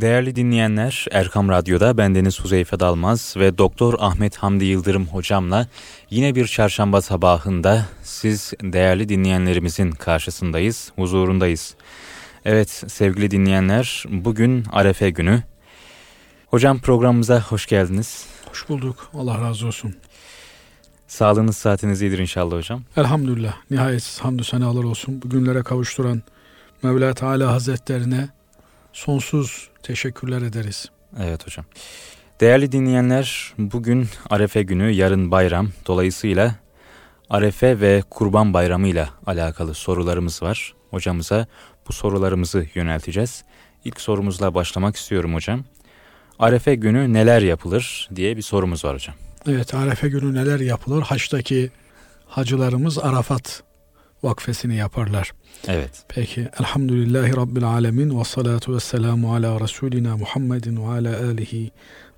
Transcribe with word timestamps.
Değerli 0.00 0.36
dinleyenler, 0.36 1.06
Erkam 1.10 1.48
Radyo'da 1.48 1.98
bendeniz 1.98 2.40
Huzeyfe 2.40 2.80
Dalmaz 2.80 3.34
ve 3.36 3.58
Doktor 3.58 3.94
Ahmet 3.98 4.36
Hamdi 4.36 4.64
Yıldırım 4.64 5.06
hocamla 5.06 5.66
yine 6.10 6.34
bir 6.34 6.46
çarşamba 6.46 7.02
sabahında 7.02 7.86
siz 8.02 8.52
değerli 8.62 9.08
dinleyenlerimizin 9.08 9.90
karşısındayız, 9.90 10.92
huzurundayız. 10.96 11.74
Evet 12.44 12.70
sevgili 12.70 13.30
dinleyenler, 13.30 14.04
bugün 14.08 14.64
Arefe 14.72 15.10
günü. 15.10 15.42
Hocam 16.46 16.78
programımıza 16.78 17.40
hoş 17.40 17.66
geldiniz. 17.66 18.26
Hoş 18.50 18.68
bulduk. 18.68 19.10
Allah 19.14 19.40
razı 19.40 19.66
olsun. 19.66 19.96
Sağlığınız 21.06 21.56
saatiniz 21.56 22.02
iyidir 22.02 22.18
inşallah 22.18 22.56
hocam. 22.56 22.82
Elhamdülillah. 22.96 23.54
Nihayetsiz 23.70 24.18
hamdü 24.20 24.44
senalar 24.44 24.84
olsun. 24.84 25.22
Bugünlere 25.22 25.62
kavuşturan 25.62 26.22
Mevla 26.82 27.14
Teala 27.14 27.52
Hazretlerine 27.52 28.35
sonsuz 28.96 29.68
teşekkürler 29.82 30.42
ederiz. 30.42 30.90
Evet 31.22 31.46
hocam. 31.46 31.64
Değerli 32.40 32.72
dinleyenler, 32.72 33.54
bugün 33.58 34.08
Arefe 34.30 34.62
günü, 34.62 34.90
yarın 34.90 35.30
bayram. 35.30 35.68
Dolayısıyla 35.86 36.54
Arefe 37.30 37.80
ve 37.80 38.02
Kurban 38.10 38.54
Bayramı 38.54 38.88
ile 38.88 39.08
alakalı 39.26 39.74
sorularımız 39.74 40.42
var. 40.42 40.74
Hocamıza 40.90 41.46
bu 41.88 41.92
sorularımızı 41.92 42.66
yönelteceğiz. 42.74 43.44
İlk 43.84 44.00
sorumuzla 44.00 44.54
başlamak 44.54 44.96
istiyorum 44.96 45.34
hocam. 45.34 45.64
Arefe 46.38 46.74
günü 46.74 47.12
neler 47.12 47.42
yapılır 47.42 48.08
diye 48.16 48.36
bir 48.36 48.42
sorumuz 48.42 48.84
var 48.84 48.94
hocam. 48.94 49.14
Evet 49.48 49.74
Arefe 49.74 50.08
günü 50.08 50.34
neler 50.34 50.60
yapılır? 50.60 51.02
Haçtaki 51.02 51.70
hacılarımız 52.26 52.98
Arafat 52.98 53.62
vakfesini 54.22 54.76
yaparlar. 54.76 55.32
Evet. 55.68 56.04
Peki 56.08 56.48
elhamdülillahi 56.60 57.36
rabbil 57.36 57.64
alemin 57.64 58.20
ve 58.20 58.24
salatu 58.24 58.74
ve 58.74 58.80
selamu 58.80 59.34
ala 59.34 59.60
Resulina 59.60 60.16
Muhammedin 60.16 60.76
ve 60.76 60.86
ala 60.86 61.26
alihi 61.26 61.70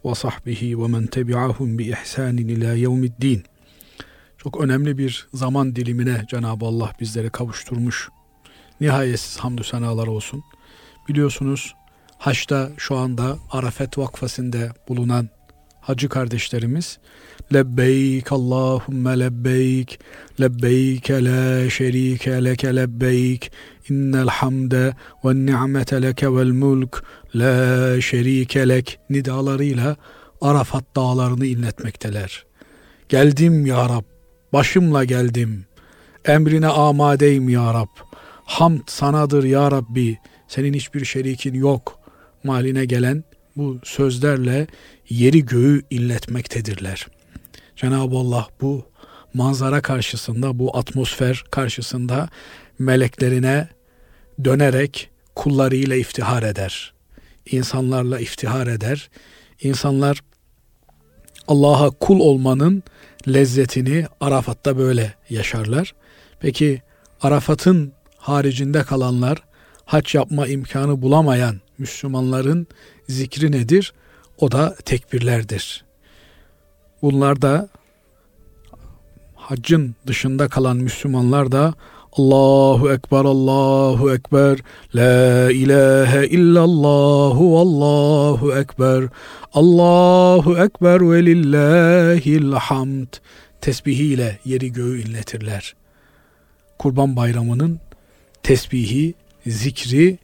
ve 0.04 0.14
sahbihi 0.14 0.82
ve 0.82 0.86
men 0.86 1.06
tebi'ahum 1.06 1.78
bi 1.78 1.90
ihsanin 1.90 2.48
ila 2.48 2.72
yevmiddin. 2.72 3.44
Çok 4.38 4.60
önemli 4.60 4.98
bir 4.98 5.28
zaman 5.34 5.76
dilimine 5.76 6.24
Cenab-ı 6.30 6.66
Allah 6.66 6.92
bizleri 7.00 7.30
kavuşturmuş. 7.30 8.08
Nihayetsiz 8.80 9.38
hamdü 9.38 9.64
senalar 9.64 10.06
olsun. 10.06 10.44
Biliyorsunuz 11.08 11.74
Haç'ta 12.18 12.70
şu 12.76 12.96
anda 12.96 13.38
Arafet 13.50 13.98
Vakfası'nda 13.98 14.74
bulunan 14.88 15.28
hacı 15.80 16.08
kardeşlerimiz 16.08 16.98
Lebbeyk 17.54 18.32
Allahümme 18.32 19.18
lebbeyk 19.18 20.00
Lebbeyk 20.40 21.10
la 21.10 21.70
şerike 21.70 22.44
leke 22.44 22.76
lebbeyk 22.76 23.52
İnnel 23.88 24.28
hamde 24.28 24.94
ve 25.24 25.34
ni'mete 25.34 26.02
leke 26.02 26.34
vel 26.34 26.50
mulk 26.50 27.04
La 27.34 28.00
şerike 28.00 28.68
lek 28.68 28.98
nidalarıyla 29.10 29.96
Arafat 30.40 30.84
dağlarını 30.96 31.46
inletmekteler. 31.46 32.46
Geldim 33.08 33.66
ya 33.66 33.88
Rab, 33.88 34.04
başımla 34.52 35.04
geldim. 35.04 35.64
Emrine 36.24 36.66
amadeyim 36.66 37.48
ya 37.48 37.74
Rab. 37.74 37.88
Hamd 38.44 38.80
sanadır 38.86 39.44
ya 39.44 39.70
Rabbi. 39.70 40.18
Senin 40.48 40.74
hiçbir 40.74 41.04
şerikin 41.04 41.54
yok. 41.54 41.98
Maline 42.44 42.84
gelen 42.84 43.24
bu 43.56 43.78
sözlerle 43.84 44.66
yeri 45.08 45.44
göğü 45.46 45.82
illetmektedirler. 45.90 47.06
Cenab-ı 47.76 48.16
Allah 48.16 48.48
bu 48.60 48.86
manzara 49.34 49.80
karşısında, 49.80 50.58
bu 50.58 50.76
atmosfer 50.76 51.44
karşısında 51.50 52.28
meleklerine 52.78 53.68
dönerek 54.44 55.10
kullarıyla 55.34 55.96
iftihar 55.96 56.42
eder. 56.42 56.92
İnsanlarla 57.50 58.20
iftihar 58.20 58.66
eder. 58.66 59.10
İnsanlar 59.62 60.20
Allah'a 61.48 61.90
kul 61.90 62.20
olmanın 62.20 62.82
lezzetini 63.28 64.06
Arafat'ta 64.20 64.78
böyle 64.78 65.14
yaşarlar. 65.30 65.94
Peki 66.40 66.82
Arafat'ın 67.22 67.92
haricinde 68.16 68.82
kalanlar 68.82 69.42
hac 69.84 70.14
yapma 70.14 70.46
imkanı 70.46 71.02
bulamayan 71.02 71.60
Müslümanların 71.78 72.66
zikri 73.08 73.52
nedir? 73.52 73.92
O 74.38 74.52
da 74.52 74.74
tekbirlerdir. 74.84 75.84
Bunlar 77.02 77.42
da 77.42 77.68
haccın 79.34 79.94
dışında 80.06 80.48
kalan 80.48 80.76
Müslümanlar 80.76 81.52
da 81.52 81.74
Allahu 82.12 82.92
Ekber, 82.92 83.24
Allahu 83.24 84.14
Ekber, 84.14 84.58
La 84.94 85.52
ilahe 85.52 86.26
illallahu, 86.26 87.58
Allahu 87.58 88.52
Ekber, 88.58 89.04
Allahu 89.54 90.58
Ekber 90.58 91.10
ve 91.10 91.26
lillahil 91.26 92.52
hamd 92.52 93.08
tesbihiyle 93.60 94.38
yeri 94.44 94.72
göğü 94.72 95.02
inletirler. 95.02 95.74
Kurban 96.78 97.16
bayramının 97.16 97.80
tesbihi, 98.42 99.14
zikri 99.46 100.18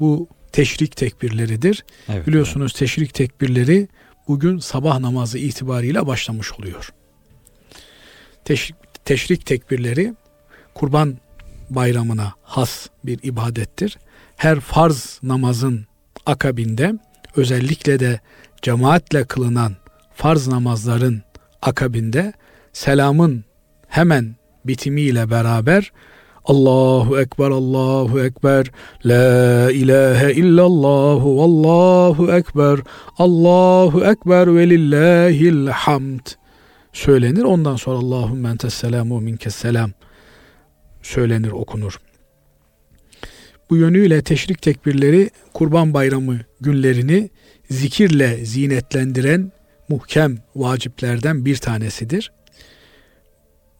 bu 0.00 0.28
teşrik 0.58 0.96
tekbirleridir. 0.96 1.84
Evet, 2.08 2.26
Biliyorsunuz 2.26 2.72
evet. 2.72 2.78
teşrik 2.78 3.14
tekbirleri 3.14 3.88
bugün 4.28 4.58
sabah 4.58 4.98
namazı 4.98 5.38
itibariyle 5.38 6.06
başlamış 6.06 6.52
oluyor. 6.52 6.92
Teşrik, 8.44 8.76
teşrik 9.04 9.46
tekbirleri 9.46 10.14
kurban 10.74 11.18
bayramına 11.70 12.32
has 12.42 12.86
bir 13.04 13.18
ibadettir. 13.22 13.98
Her 14.36 14.60
farz 14.60 15.20
namazın 15.22 15.86
akabinde 16.26 16.92
özellikle 17.36 18.00
de 18.00 18.20
cemaatle 18.62 19.24
kılınan 19.24 19.76
farz 20.14 20.48
namazların 20.48 21.22
akabinde 21.62 22.32
selamın 22.72 23.44
hemen 23.88 24.36
bitimiyle 24.64 25.30
beraber 25.30 25.92
Allahu 26.48 27.20
Ekber, 27.20 27.50
Allahu 27.50 28.20
Ekber, 28.20 28.66
La 29.04 29.70
ilahe 29.70 30.32
illallah, 30.32 31.22
Allahu 31.22 32.32
Ekber, 32.32 32.78
Allahu 33.18 34.04
Ekber 34.04 34.56
ve 34.56 34.70
lillahil 34.70 35.66
hamd 35.66 36.26
söylenir. 36.92 37.42
Ondan 37.42 37.76
sonra 37.76 37.98
Allahümme 37.98 38.48
entes 38.48 38.74
selamu 38.74 39.20
minkes 39.20 39.54
selam 39.54 39.90
söylenir, 41.02 41.50
okunur. 41.50 42.00
Bu 43.70 43.76
yönüyle 43.76 44.22
teşrik 44.22 44.62
tekbirleri 44.62 45.30
Kurban 45.54 45.94
Bayramı 45.94 46.38
günlerini 46.60 47.30
zikirle 47.70 48.44
zinetlendiren 48.44 49.52
muhkem 49.88 50.38
vaciplerden 50.56 51.44
bir 51.44 51.56
tanesidir. 51.56 52.32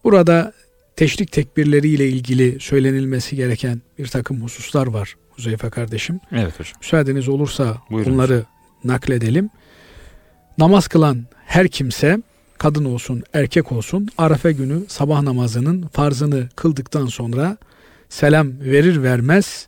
Burada 0.03 0.53
teşrik 0.99 1.31
tekbirleriyle 1.31 2.07
ilgili 2.07 2.59
söylenilmesi 2.59 3.35
gereken 3.35 3.81
bir 3.99 4.07
takım 4.07 4.41
hususlar 4.41 4.87
var 4.87 5.15
Huzeyfe 5.29 5.69
kardeşim. 5.69 6.19
Evet 6.31 6.59
hocam. 6.59 6.73
Müsaadeniz 6.81 7.29
olursa 7.29 7.77
Buyurun 7.91 8.13
bunları 8.13 8.33
hocam. 8.33 8.45
nakledelim. 8.83 9.49
Namaz 10.57 10.87
kılan 10.87 11.25
her 11.45 11.67
kimse 11.67 12.17
kadın 12.57 12.85
olsun 12.85 13.23
erkek 13.33 13.71
olsun 13.71 14.09
Arafe 14.17 14.51
günü 14.51 14.83
sabah 14.87 15.21
namazının 15.21 15.87
farzını 15.87 16.49
kıldıktan 16.55 17.05
sonra 17.05 17.57
selam 18.09 18.59
verir 18.59 19.03
vermez 19.03 19.67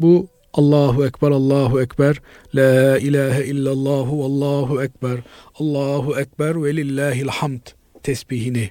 bu 0.00 0.28
Allahu 0.52 1.06
Ekber, 1.06 1.30
Allahu 1.30 1.80
Ekber, 1.80 2.20
La 2.54 2.98
ilahe 2.98 3.44
illallahu, 3.44 4.24
Allahu 4.24 4.82
Ekber, 4.82 5.18
Allahu 5.54 6.20
Ekber 6.20 6.64
ve 6.64 6.76
lillahil 6.76 7.28
hamd 7.28 7.66
tesbihini 8.02 8.70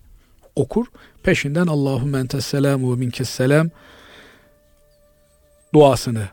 okur. 0.58 0.86
Peşinden 1.24 1.68
Allahümme 1.68 2.20
entes 2.20 2.46
selamu 2.46 2.94
ve 2.94 3.00
minkes 3.00 3.30
selam 3.30 3.70
duasını 5.74 6.28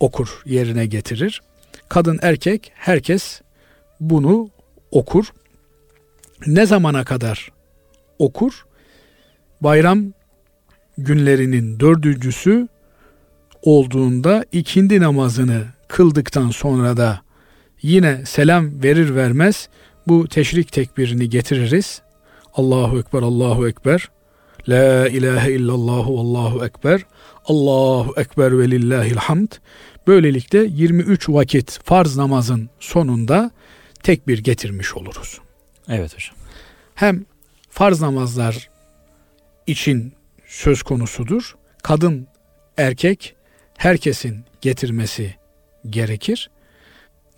okur, 0.00 0.42
yerine 0.46 0.86
getirir. 0.86 1.42
Kadın 1.88 2.18
erkek 2.22 2.72
herkes 2.74 3.40
bunu 4.00 4.50
okur. 4.90 5.26
Ne 6.46 6.66
zamana 6.66 7.04
kadar 7.04 7.48
okur? 8.18 8.66
Bayram 9.60 10.12
günlerinin 10.98 11.80
dördüncüsü 11.80 12.68
olduğunda 13.62 14.44
ikindi 14.52 15.00
namazını 15.00 15.64
kıldıktan 15.88 16.50
sonra 16.50 16.96
da 16.96 17.20
yine 17.82 18.26
selam 18.26 18.82
verir 18.82 19.14
vermez 19.14 19.68
bu 20.06 20.28
teşrik 20.28 20.72
tekbirini 20.72 21.28
getiririz. 21.30 22.02
Allahu 22.54 22.98
Ekber, 22.98 23.22
Allahu 23.22 23.68
Ekber. 23.68 24.10
La 24.68 25.08
ilahe 25.08 25.52
illallahu, 25.52 26.20
Allahu 26.20 26.64
Ekber. 26.64 27.06
Allahu 27.44 28.14
Ekber 28.16 28.58
ve 28.58 28.70
lillahil 28.70 29.16
hamd. 29.16 29.52
Böylelikle 30.06 30.64
23 30.64 31.28
vakit 31.28 31.80
farz 31.84 32.16
namazın 32.16 32.70
sonunda 32.80 33.50
tekbir 34.02 34.38
getirmiş 34.38 34.94
oluruz. 34.94 35.40
Evet 35.88 36.14
hocam. 36.14 36.36
Hem 36.94 37.24
farz 37.70 38.00
namazlar 38.00 38.70
için 39.66 40.12
söz 40.46 40.82
konusudur. 40.82 41.56
Kadın, 41.82 42.26
erkek 42.76 43.34
herkesin 43.76 44.44
getirmesi 44.60 45.34
gerekir. 45.90 46.50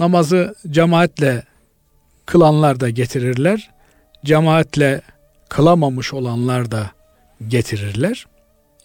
namazı 0.00 0.54
cemaatle 0.70 1.42
kılanlar 2.26 2.80
da 2.80 2.90
getirirler. 2.90 3.75
Cemaatle 4.24 5.00
kılamamış 5.48 6.14
olanlar 6.14 6.70
da 6.70 6.90
getirirler. 7.48 8.26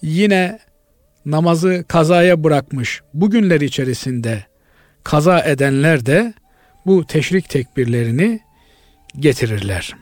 Yine 0.02 0.60
namazı 1.26 1.86
kazaya 1.88 2.44
bırakmış 2.44 3.02
bugünler 3.14 3.62
içerisinde 3.62 4.46
kaza 5.04 5.40
edenler 5.40 6.06
de 6.06 6.34
bu 6.86 7.06
teşrik 7.06 7.50
tekbirlerini 7.50 8.40
getirirler. 9.20 9.94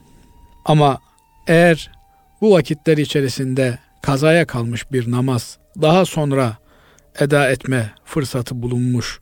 Ama 0.66 1.00
eğer 1.48 1.92
bu 2.42 2.52
vakitler 2.52 2.98
içerisinde 2.98 3.80
kazaya 4.02 4.48
kalmış 4.48 4.92
bir 4.92 5.12
namaz 5.12 5.58
daha 5.82 6.06
sonra 6.06 6.58
eda 7.20 7.52
etme 7.52 7.92
fırsatı 8.06 8.62
bulunmuş, 8.62 9.20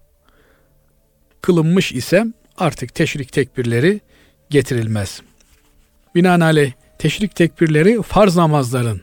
kılınmış 1.41 1.91
ise 1.91 2.25
artık 2.57 2.95
teşrik 2.95 3.33
tekbirleri 3.33 4.01
getirilmez. 4.49 5.21
Binaenaleyh 6.17 6.71
teşrik 6.99 7.35
tekbirleri 7.35 8.01
farz 8.01 8.35
namazların, 8.35 9.01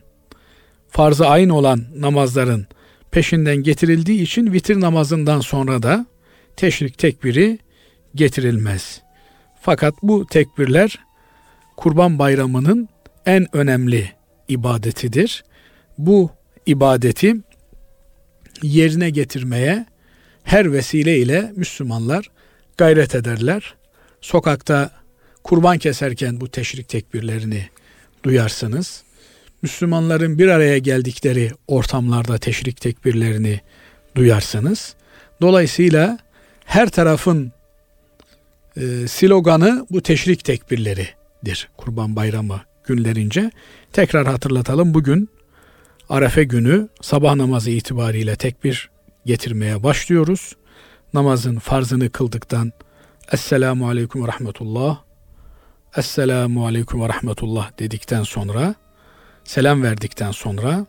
farz-ı 0.89 1.27
ayn 1.27 1.49
olan 1.49 1.85
namazların 1.97 2.67
peşinden 3.11 3.57
getirildiği 3.57 4.23
için 4.23 4.53
vitir 4.53 4.81
namazından 4.81 5.41
sonra 5.41 5.83
da 5.83 6.07
teşrik 6.57 6.99
tekbiri 6.99 7.59
getirilmez. 8.15 9.03
Fakat 9.61 9.95
bu 10.03 10.27
tekbirler 10.27 10.99
Kurban 11.77 12.19
Bayramı'nın 12.19 12.89
en 13.27 13.57
önemli 13.57 14.13
ibadetidir. 14.49 15.45
Bu 15.99 16.31
ibadeti 16.67 17.37
yerine 18.63 19.11
getirmeye 19.11 19.87
her 20.45 20.73
vesile 20.73 21.19
ile 21.19 21.53
Müslümanlar 21.57 22.31
gayret 22.77 23.15
ederler. 23.15 23.75
Sokakta 24.21 25.04
kurban 25.45 25.79
keserken 25.79 26.41
bu 26.41 26.49
teşrik 26.49 26.89
tekbirlerini 26.89 27.69
duyarsınız. 28.23 29.03
Müslümanların 29.63 30.39
bir 30.39 30.49
araya 30.49 30.79
geldikleri 30.79 31.53
ortamlarda 31.67 32.39
teşrik 32.39 32.81
tekbirlerini 32.81 33.61
duyarsınız. 34.15 34.95
Dolayısıyla 35.41 36.19
her 36.65 36.89
tarafın 36.89 37.53
e, 38.77 39.09
sloganı 39.09 39.87
bu 39.91 40.01
teşrik 40.01 40.45
tekbirleridir. 40.45 41.69
Kurban 41.77 42.17
Bayramı 42.17 42.61
günlerince. 42.85 43.51
Tekrar 43.93 44.27
hatırlatalım 44.27 44.95
bugün 44.95 45.29
Arefe 46.09 46.45
günü 46.45 46.89
sabah 47.01 47.35
namazı 47.35 47.71
itibariyle 47.71 48.37
tekbir 48.37 48.91
getirmeye 49.27 49.83
başlıyoruz. 49.83 50.57
Namazın 51.15 51.59
farzını 51.59 52.11
kıldıktan 52.11 52.73
Esselamu 53.33 53.89
Aleyküm 53.89 54.23
ve 54.25 54.29
Rahmetullah 54.29 55.04
Esselamu 55.97 56.67
Aleyküm 56.67 57.03
ve 57.03 57.09
Rahmetullah 57.09 57.79
dedikten 57.79 58.23
sonra 58.23 58.75
selam 59.45 59.83
verdikten 59.83 60.31
sonra 60.31 60.87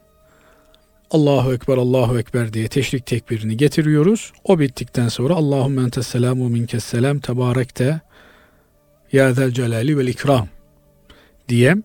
Allahu 1.11 1.53
Ekber, 1.53 1.77
Allahu 1.77 2.19
Ekber 2.19 2.53
diye 2.53 2.67
teşrik 2.67 3.05
tekbirini 3.05 3.57
getiriyoruz. 3.57 4.31
O 4.43 4.59
bittikten 4.59 5.07
sonra 5.07 5.33
Allahümme 5.33 5.81
entes 5.81 6.07
selamu 6.07 6.49
minkes 6.49 6.83
selam 6.83 7.19
tebarekte 7.19 8.01
ya 9.11 9.33
zel 9.33 9.51
celali 9.51 9.97
vel 9.97 10.07
ikram 10.07 10.47
diye 11.49 11.75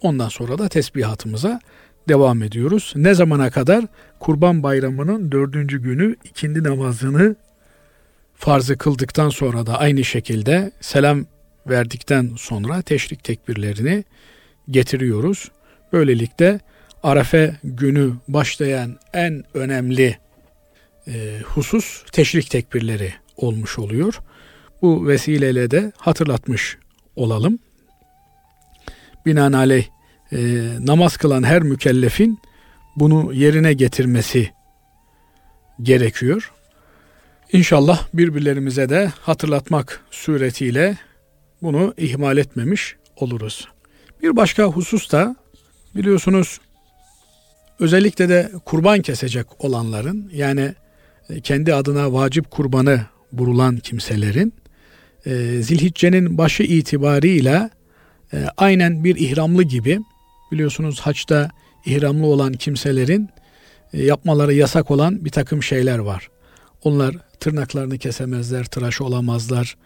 ondan 0.00 0.28
sonra 0.28 0.58
da 0.58 0.68
tesbihatımıza 0.68 1.60
devam 2.08 2.42
ediyoruz. 2.42 2.92
Ne 2.96 3.14
zamana 3.14 3.50
kadar? 3.50 3.84
Kurban 4.20 4.62
Bayramı'nın 4.62 5.32
dördüncü 5.32 5.82
günü 5.82 6.16
ikindi 6.24 6.64
namazını 6.64 7.36
farzı 8.34 8.78
kıldıktan 8.78 9.28
sonra 9.28 9.66
da 9.66 9.78
aynı 9.78 10.04
şekilde 10.04 10.72
selam 10.80 11.26
verdikten 11.68 12.30
sonra 12.36 12.82
teşrik 12.82 13.24
tekbirlerini 13.24 14.04
getiriyoruz. 14.70 15.50
Böylelikle 15.92 16.60
Arafe 17.02 17.56
günü 17.64 18.12
başlayan 18.28 18.98
en 19.12 19.44
önemli 19.54 20.18
e, 21.08 21.40
husus 21.44 22.04
teşrik 22.12 22.50
tekbirleri 22.50 23.12
olmuş 23.36 23.78
oluyor. 23.78 24.20
Bu 24.82 25.08
vesileyle 25.08 25.70
de 25.70 25.92
hatırlatmış 25.96 26.78
olalım. 27.16 27.58
Binaenaleyh 29.26 29.86
e, 30.32 30.38
namaz 30.80 31.16
kılan 31.16 31.42
her 31.42 31.62
mükellefin 31.62 32.38
bunu 32.96 33.32
yerine 33.32 33.72
getirmesi 33.72 34.50
gerekiyor. 35.82 36.52
İnşallah 37.52 38.06
birbirlerimize 38.14 38.88
de 38.88 39.12
hatırlatmak 39.20 40.00
suretiyle 40.10 40.96
bunu 41.62 41.94
ihmal 41.96 42.36
etmemiş 42.36 42.96
oluruz. 43.16 43.68
Bir 44.22 44.36
başka 44.36 44.64
husus 44.64 45.12
da 45.12 45.36
biliyorsunuz 45.94 46.60
özellikle 47.80 48.28
de 48.28 48.52
kurban 48.64 49.02
kesecek 49.02 49.46
olanların 49.64 50.30
yani 50.32 50.74
e, 51.30 51.40
kendi 51.40 51.74
adına 51.74 52.12
vacip 52.12 52.50
kurbanı 52.50 53.00
burulan 53.32 53.76
kimselerin 53.76 54.52
e, 55.26 55.30
Zilhicce'nin 55.62 56.38
başı 56.38 56.62
itibarıyla 56.62 57.70
e, 58.32 58.44
aynen 58.56 59.04
bir 59.04 59.16
ihramlı 59.16 59.62
gibi 59.62 60.00
biliyorsunuz 60.52 61.00
haçta 61.00 61.50
ihramlı 61.86 62.26
olan 62.26 62.52
kimselerin 62.52 63.28
yapmaları 63.92 64.54
yasak 64.54 64.90
olan 64.90 65.24
bir 65.24 65.30
takım 65.30 65.62
şeyler 65.62 65.98
var. 65.98 66.28
Onlar 66.82 67.16
tırnaklarını 67.40 67.98
kesemezler, 67.98 68.64
tıraş 68.64 69.00
olamazlar. 69.00 69.76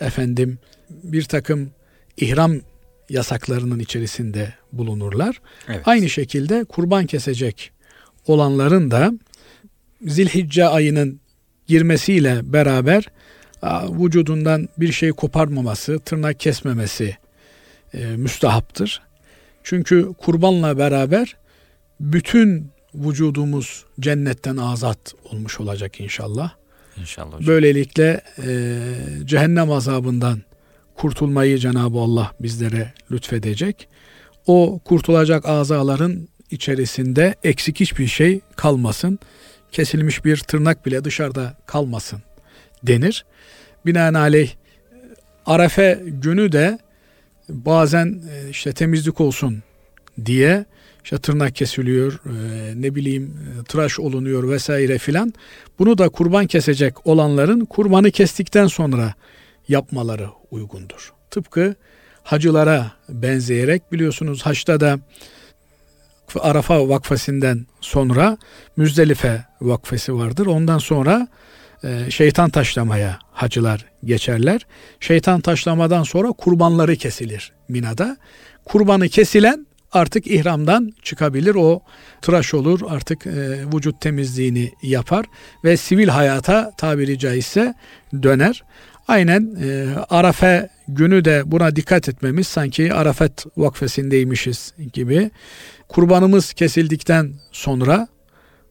Efendim 0.00 0.58
bir 1.02 1.22
takım 1.22 1.70
ihram 2.16 2.60
yasaklarının 3.08 3.78
içerisinde 3.78 4.54
bulunurlar. 4.72 5.40
Evet. 5.68 5.80
Aynı 5.84 6.08
şekilde 6.08 6.64
kurban 6.64 7.06
kesecek 7.06 7.72
olanların 8.26 8.90
da 8.90 9.12
Zilhicce 10.06 10.66
ayının 10.66 11.20
girmesiyle 11.66 12.52
beraber 12.52 13.06
vücudundan 13.90 14.68
bir 14.78 14.92
şey 14.92 15.10
koparmaması, 15.10 15.98
tırnak 15.98 16.40
kesmemesi 16.40 17.16
e, 17.94 18.06
müstahaptır. 18.06 19.02
Çünkü 19.64 20.12
kurbanla 20.18 20.78
beraber 20.78 21.36
bütün 22.00 22.70
vücudumuz 22.94 23.84
cennetten 24.00 24.56
azat 24.56 25.14
olmuş 25.24 25.60
olacak 25.60 26.00
inşallah. 26.00 26.52
İnşallah. 26.96 27.32
Hocam. 27.32 27.46
Böylelikle 27.46 28.20
e, 28.46 28.78
cehennem 29.24 29.70
azabından 29.70 30.42
kurtulmayı 31.02 31.58
Cenab-ı 31.58 31.98
Allah 31.98 32.32
bizlere 32.40 32.92
lütfedecek. 33.10 33.88
O 34.46 34.80
kurtulacak 34.84 35.48
azaların 35.48 36.28
içerisinde 36.50 37.34
eksik 37.44 37.80
hiçbir 37.80 38.06
şey 38.06 38.40
kalmasın. 38.56 39.18
Kesilmiş 39.72 40.24
bir 40.24 40.36
tırnak 40.36 40.86
bile 40.86 41.04
dışarıda 41.04 41.56
kalmasın 41.66 42.22
denir. 42.82 43.24
Binaenaleyh 43.86 44.50
Arefe 45.46 46.02
günü 46.06 46.52
de 46.52 46.78
bazen 47.48 48.22
e, 48.30 48.50
işte 48.50 48.72
temizlik 48.72 49.20
olsun 49.20 49.62
diye 50.24 50.64
işte 51.04 51.18
tırnak 51.18 51.54
kesiliyor, 51.54 52.12
e, 52.12 52.82
ne 52.82 52.94
bileyim 52.94 53.24
e, 53.24 53.64
tıraş 53.64 53.98
olunuyor 54.00 54.50
vesaire 54.50 54.98
filan. 54.98 55.34
Bunu 55.78 55.98
da 55.98 56.08
kurban 56.08 56.46
kesecek 56.46 57.06
olanların 57.06 57.64
kurbanı 57.64 58.10
kestikten 58.10 58.66
sonra 58.66 59.14
yapmaları 59.68 60.28
uygundur. 60.50 61.12
Tıpkı 61.30 61.74
hacılara 62.22 62.92
benzeyerek 63.08 63.92
biliyorsunuz 63.92 64.42
haçta 64.42 64.80
da 64.80 64.98
Arafa 66.40 66.88
vakfesinden 66.88 67.66
sonra 67.80 68.38
Müzdelife 68.76 69.44
vakfesi 69.60 70.14
vardır. 70.14 70.46
Ondan 70.46 70.78
sonra 70.78 71.28
e, 71.84 72.10
şeytan 72.10 72.50
taşlamaya 72.50 73.18
hacılar 73.32 73.86
geçerler. 74.04 74.66
Şeytan 75.00 75.40
taşlamadan 75.40 76.02
sonra 76.02 76.32
kurbanları 76.32 76.96
kesilir 76.96 77.52
Mina'da. 77.68 78.16
Kurbanı 78.64 79.08
kesilen 79.08 79.66
artık 79.92 80.26
ihramdan 80.26 80.92
çıkabilir. 81.02 81.54
O 81.54 81.82
tıraş 82.22 82.54
olur 82.54 82.80
artık 82.88 83.26
e, 83.26 83.30
vücut 83.74 84.00
temizliğini 84.00 84.72
yapar 84.82 85.26
ve 85.64 85.76
sivil 85.76 86.08
hayata 86.08 86.72
tabiri 86.76 87.18
caizse 87.18 87.74
döner. 88.22 88.64
Aynen 89.12 89.56
e, 89.62 89.94
Arafe 90.10 90.68
günü 90.88 91.24
de 91.24 91.42
buna 91.46 91.76
dikkat 91.76 92.08
etmemiz 92.08 92.46
sanki 92.48 92.94
Arafet 92.94 93.44
vakfesindeymişiz 93.56 94.74
gibi. 94.92 95.30
Kurbanımız 95.88 96.52
kesildikten 96.52 97.34
sonra 97.52 98.08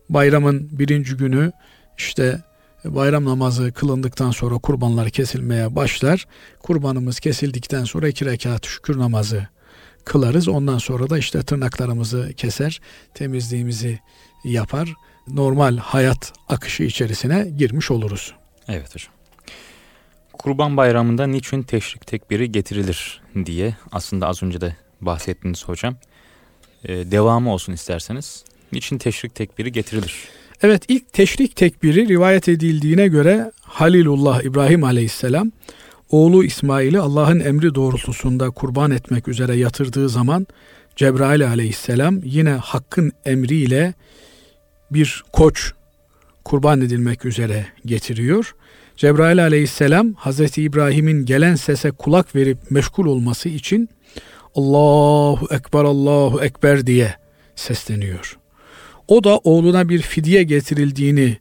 bayramın 0.10 0.70
birinci 0.72 1.18
günü 1.18 1.52
işte 1.98 2.42
bayram 2.86 3.26
namazı 3.26 3.72
kılındıktan 3.72 4.32
sonra 4.32 4.58
kurbanlar 4.58 5.10
kesilmeye 5.10 5.76
başlar. 5.76 6.26
Kurbanımız 6.60 7.20
kesildikten 7.20 7.84
sonra 7.84 8.08
iki 8.08 8.26
rekat 8.26 8.66
şükür 8.66 9.00
namazı 9.00 9.48
kılarız. 10.06 10.48
Ondan 10.48 10.78
sonra 10.78 11.10
da 11.10 11.18
işte 11.18 11.44
tırnaklarımızı 11.44 12.34
keser, 12.38 12.82
temizliğimizi 13.14 14.00
yapar. 14.44 14.94
Normal 15.28 15.78
hayat 15.78 16.34
akışı 16.48 16.84
içerisine 16.84 17.50
girmiş 17.58 17.92
oluruz. 17.92 18.34
Evet 18.68 18.96
hocam. 18.96 19.21
Kurban 20.34 20.78
Bayramı'nda 20.78 21.28
niçin 21.28 21.64
teşrik 21.64 22.08
tekbiri 22.08 22.52
getirilir 22.52 23.22
diye 23.46 23.76
aslında 23.92 24.28
az 24.28 24.44
önce 24.44 24.62
de 24.62 24.76
bahsettiniz 25.02 25.66
hocam. 25.66 25.96
Ee, 26.84 27.12
devamı 27.12 27.54
olsun 27.54 27.74
isterseniz. 27.74 28.46
Niçin 28.72 28.98
teşrik 28.98 29.36
tekbiri 29.36 29.72
getirilir? 29.72 30.14
Evet 30.64 30.84
ilk 30.88 31.14
teşrik 31.14 31.56
tekbiri 31.56 32.08
rivayet 32.08 32.50
edildiğine 32.50 33.08
göre 33.08 33.52
Halilullah 33.62 34.44
İbrahim 34.44 34.84
aleyhisselam 34.84 35.52
oğlu 36.10 36.44
İsmail'i 36.44 37.00
Allah'ın 37.00 37.40
emri 37.40 37.76
doğrultusunda 37.76 38.50
kurban 38.50 38.92
etmek 38.92 39.28
üzere 39.28 39.56
yatırdığı 39.56 40.10
zaman 40.10 40.48
Cebrail 40.96 41.48
aleyhisselam 41.48 42.20
yine 42.24 42.50
hakkın 42.50 43.12
emriyle 43.26 43.94
bir 44.92 45.24
koç 45.34 45.74
kurban 46.46 46.82
edilmek 46.82 47.26
üzere 47.26 47.68
getiriyor. 47.86 48.56
Cebrail 48.98 49.44
aleyhisselam 49.44 50.14
Hazreti 50.14 50.64
İbrahim'in 50.64 51.26
gelen 51.26 51.56
sese 51.56 51.92
kulak 51.92 52.36
verip 52.36 52.58
meşgul 52.70 53.06
olması 53.06 53.50
için 53.50 53.90
Allahu 54.56 55.48
Ekber 55.52 55.84
Allahu 55.84 56.44
Ekber 56.44 56.88
diye 56.88 57.16
sesleniyor. 57.56 58.38
O 59.08 59.24
da 59.24 59.38
oğluna 59.38 59.90
bir 59.90 60.02
fidye 60.02 60.44
getirildiğini 60.44 61.38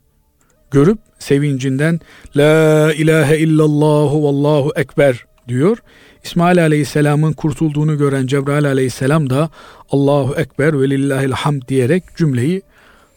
görüp 0.71 0.99
sevincinden 1.19 2.01
La 2.37 2.93
ilahe 2.95 3.39
illallah 3.39 4.15
vallahu 4.15 4.73
ekber 4.77 5.25
diyor. 5.49 5.79
İsmail 6.25 6.63
Aleyhisselam'ın 6.63 7.33
kurtulduğunu 7.33 7.99
gören 7.99 8.27
Cebrail 8.27 8.67
Aleyhisselam 8.67 9.31
da 9.31 9.51
Allahu 9.91 10.35
Ekber 10.35 10.81
ve 10.81 10.91
lillahil 10.91 11.33
diyerek 11.69 12.05
cümleyi 12.17 12.63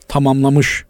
tamamlamış 0.07 0.85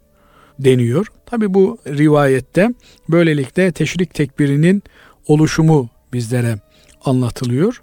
deniyor. 0.64 1.08
Tabi 1.26 1.54
bu 1.54 1.78
rivayette 1.88 2.70
böylelikle 3.10 3.72
teşrik 3.72 4.14
tekbirinin 4.14 4.84
oluşumu 5.28 5.90
bizlere 6.14 6.58
anlatılıyor. 7.06 7.82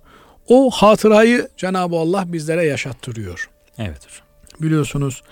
O 0.49 0.71
hatırayı 0.71 1.49
Cenab-ı 1.57 1.97
Allah 1.97 2.33
bizlere 2.33 2.65
yaşattırıyor. 2.65 3.51
Evet 3.79 4.07
hocam. 4.07 4.27
Biliyorsunuz 4.61 5.23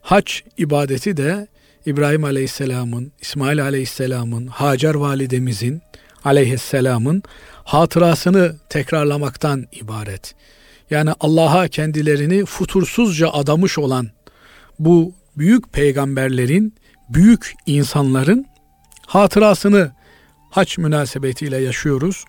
hac 0.00 0.32
ibadeti 0.58 1.16
de 1.16 1.46
İbrahim 1.86 2.24
Aleyhisselam'ın, 2.24 3.12
İsmail 3.20 3.62
Aleyhisselam'ın, 3.62 4.46
Hacer 4.46 4.94
validemizin 4.94 5.82
aleyhisselamın 6.24 7.22
hatırasını 7.64 8.56
tekrarlamaktan 8.68 9.66
ibaret. 9.72 10.34
Yani 10.90 11.10
Allah'a 11.20 11.68
kendilerini 11.68 12.44
futursuzca 12.44 13.30
adamış 13.30 13.78
olan 13.78 14.10
bu 14.78 15.14
büyük 15.36 15.72
peygamberlerin, 15.72 16.74
büyük 17.08 17.54
insanların 17.66 18.46
hatırasını 19.06 19.92
haç 20.50 20.78
münasebetiyle 20.78 21.58
yaşıyoruz. 21.58 22.24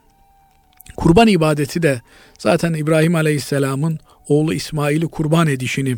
Kurban 0.97 1.27
ibadeti 1.27 1.83
de 1.83 2.01
zaten 2.39 2.73
İbrahim 2.73 3.15
Aleyhisselam'ın 3.15 3.99
oğlu 4.27 4.53
İsmail'i 4.53 5.07
kurban 5.07 5.47
edişini 5.47 5.97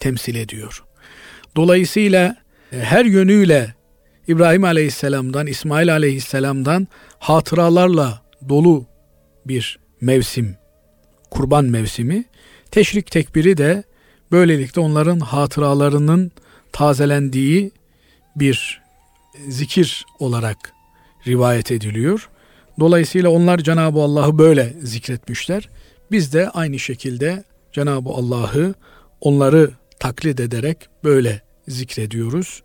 temsil 0.00 0.34
ediyor. 0.34 0.84
Dolayısıyla 1.56 2.36
e, 2.72 2.78
her 2.78 3.04
yönüyle 3.04 3.74
İbrahim 4.28 4.64
Aleyhisselam'dan, 4.64 5.46
İsmail 5.46 5.92
Aleyhisselam'dan 5.92 6.88
hatıralarla 7.18 8.22
dolu 8.48 8.86
bir 9.46 9.78
mevsim, 10.00 10.56
kurban 11.30 11.64
mevsimi. 11.64 12.24
Teşrik 12.70 13.10
tekbiri 13.10 13.56
de 13.56 13.82
böylelikle 14.32 14.80
onların 14.80 15.20
hatıralarının 15.20 16.32
tazelendiği 16.72 17.72
bir 18.36 18.82
zikir 19.48 20.04
olarak 20.18 20.72
rivayet 21.26 21.70
ediliyor. 21.70 22.28
Dolayısıyla 22.80 23.30
onlar 23.30 23.58
Cenab-ı 23.58 24.00
Allah'ı 24.00 24.38
böyle 24.38 24.74
zikretmişler. 24.82 25.68
Biz 26.10 26.32
de 26.32 26.50
aynı 26.50 26.78
şekilde 26.78 27.44
Cenab-ı 27.72 28.10
Allah'ı 28.10 28.74
onları 29.20 29.70
taklit 30.00 30.40
ederek 30.40 30.76
böyle 31.04 31.42
zikrediyoruz. 31.68 32.62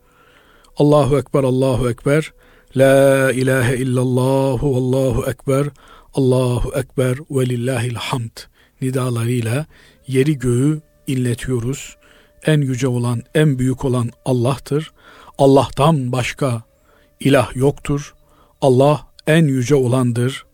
Allahu 0.77 1.17
Ekber, 1.19 1.43
Allahu 1.43 1.89
Ekber, 1.89 2.33
La 2.75 3.31
ilahe 3.31 3.77
illallah, 3.77 4.63
Allahu 4.63 5.29
Ekber, 5.29 5.67
Allahu 6.13 6.79
Ekber 6.79 7.17
ve 7.31 7.45
lillahil 7.45 7.95
hamd 7.95 8.37
nidalarıyla 8.81 9.65
yeri 10.07 10.39
göğü 10.39 10.81
inletiyoruz. 11.07 11.97
En 12.45 12.61
yüce 12.61 12.87
olan, 12.87 13.23
en 13.35 13.59
büyük 13.59 13.85
olan 13.85 14.09
Allah'tır. 14.25 14.91
Allah'tan 15.37 16.11
başka 16.11 16.63
ilah 17.19 17.55
yoktur. 17.55 18.13
Allah 18.61 19.07
en 19.27 19.45
yüce 19.47 19.75
olandır. 19.75 20.45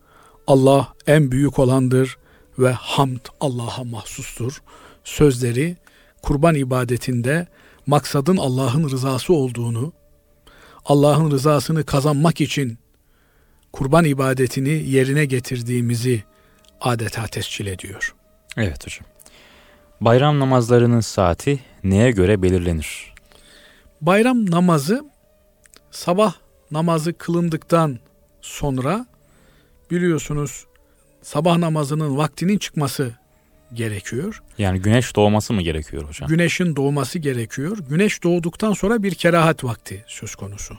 Allah 0.48 0.94
en 1.08 1.32
büyük 1.32 1.60
olandır 1.60 2.18
ve 2.60 2.72
hamd 2.72 3.26
Allah'a 3.40 3.84
mahsustur. 3.84 4.62
Sözleri 5.04 5.78
kurban 6.22 6.56
ibadetinde 6.56 7.48
maksadın 7.88 8.38
Allah'ın 8.38 8.90
rızası 8.90 9.34
olduğunu, 9.34 9.94
Allah'ın 10.86 11.32
rızasını 11.32 11.84
kazanmak 11.84 12.42
için 12.42 12.78
kurban 13.74 14.06
ibadetini 14.06 14.70
yerine 14.70 15.26
getirdiğimizi 15.26 16.24
adeta 16.82 17.28
tescil 17.28 17.68
ediyor. 17.68 18.16
Evet 18.58 18.86
hocam. 18.86 19.13
Bayram 20.06 20.40
namazlarının 20.40 21.00
saati 21.00 21.60
neye 21.84 22.12
göre 22.12 22.42
belirlenir? 22.42 23.14
Bayram 24.02 24.52
namazı 24.52 25.06
sabah 25.92 26.34
namazı 26.72 27.18
kılındıktan 27.18 28.00
sonra 28.42 29.06
biliyorsunuz 29.92 30.66
sabah 31.22 31.58
namazının 31.58 32.18
vaktinin 32.18 32.58
çıkması 32.58 33.12
gerekiyor. 33.74 34.44
Yani 34.58 34.80
güneş 34.82 35.16
doğması 35.16 35.54
mı 35.54 35.62
gerekiyor 35.62 36.04
hocam? 36.04 36.30
Güneşin 36.30 36.76
doğması 36.76 37.20
gerekiyor. 37.20 37.78
Güneş 37.90 38.24
doğduktan 38.24 38.74
sonra 38.74 39.04
bir 39.04 39.16
kerahat 39.16 39.64
vakti 39.64 40.04
söz 40.08 40.36
konusu. 40.36 40.78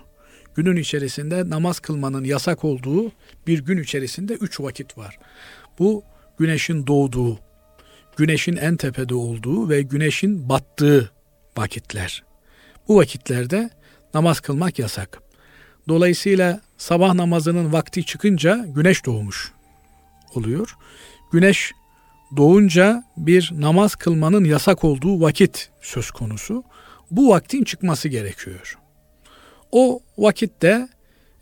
Günün 0.55 0.77
içerisinde 0.77 1.51
namaz 1.51 1.81
kılmanın 1.81 2.25
yasak 2.25 2.65
olduğu 2.65 3.13
bir 3.47 3.59
gün 3.59 3.79
içerisinde 3.83 4.35
üç 4.35 4.61
vakit 4.61 4.99
var. 4.99 5.19
Bu 5.79 6.05
güneşin 6.39 6.87
doğduğu, 6.87 7.39
güneşin 8.17 8.57
en 8.57 8.77
tepede 8.77 9.15
olduğu 9.15 9.69
ve 9.69 9.83
güneşin 9.83 10.49
battığı 10.49 11.11
vakitler. 11.57 12.25
Bu 12.89 12.97
vakitlerde 12.97 13.71
namaz 14.15 14.41
kılmak 14.41 14.79
yasak. 14.79 15.23
Dolayısıyla 15.89 16.61
sabah 16.79 17.15
namazının 17.15 17.73
vakti 17.73 18.05
çıkınca 18.05 18.67
güneş 18.69 19.07
doğmuş 19.07 19.53
oluyor. 20.35 20.77
Güneş 21.33 21.73
doğunca 22.37 23.05
bir 23.17 23.51
namaz 23.55 23.95
kılmanın 23.95 24.45
yasak 24.45 24.85
olduğu 24.85 25.21
vakit 25.21 25.71
söz 25.83 26.11
konusu. 26.11 26.65
Bu 27.11 27.29
vaktin 27.29 27.65
çıkması 27.65 28.09
gerekiyor. 28.09 28.79
O 29.73 30.01
vakitte 30.19 30.89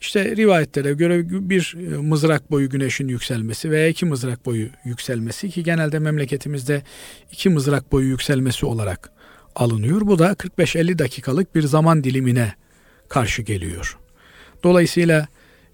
işte 0.02 0.36
rivayetlere 0.36 0.92
göre 0.92 1.48
bir 1.48 1.76
e, 1.76 1.96
mızrak 1.96 2.50
boyu 2.50 2.70
güneşin 2.70 3.08
yükselmesi 3.08 3.70
veya 3.70 3.88
iki 3.88 4.06
mızrak 4.06 4.46
boyu 4.46 4.68
yükselmesi 4.84 5.50
ki 5.50 5.62
genelde 5.62 5.98
memleketimizde 5.98 6.82
iki 7.32 7.48
mızrak 7.48 7.92
boyu 7.92 8.08
yükselmesi 8.08 8.66
olarak 8.66 9.12
alınıyor. 9.56 10.00
Bu 10.00 10.18
da 10.18 10.32
45-50 10.32 10.98
dakikalık 10.98 11.54
bir 11.54 11.62
zaman 11.62 12.04
dilimine 12.04 12.52
karşı 13.08 13.42
geliyor. 13.42 13.98
Dolayısıyla 14.62 15.28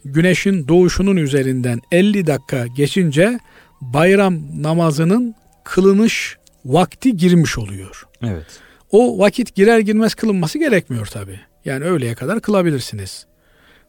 güneşin 0.04 0.68
doğuşunun 0.68 1.16
üzerinden 1.16 1.80
50 1.92 2.26
dakika 2.26 2.66
geçince 2.66 3.38
bayram 3.80 4.62
namazının 4.62 5.34
kılınış 5.64 6.36
vakti 6.64 7.16
girmiş 7.16 7.58
oluyor. 7.58 8.06
Evet. 8.22 8.46
O 8.90 9.18
vakit 9.18 9.54
girer 9.54 9.78
girmez 9.78 10.14
kılınması 10.14 10.58
gerekmiyor 10.58 11.06
tabi. 11.06 11.40
Yani 11.64 11.84
öğleye 11.84 12.14
kadar 12.14 12.40
kılabilirsiniz 12.40 13.27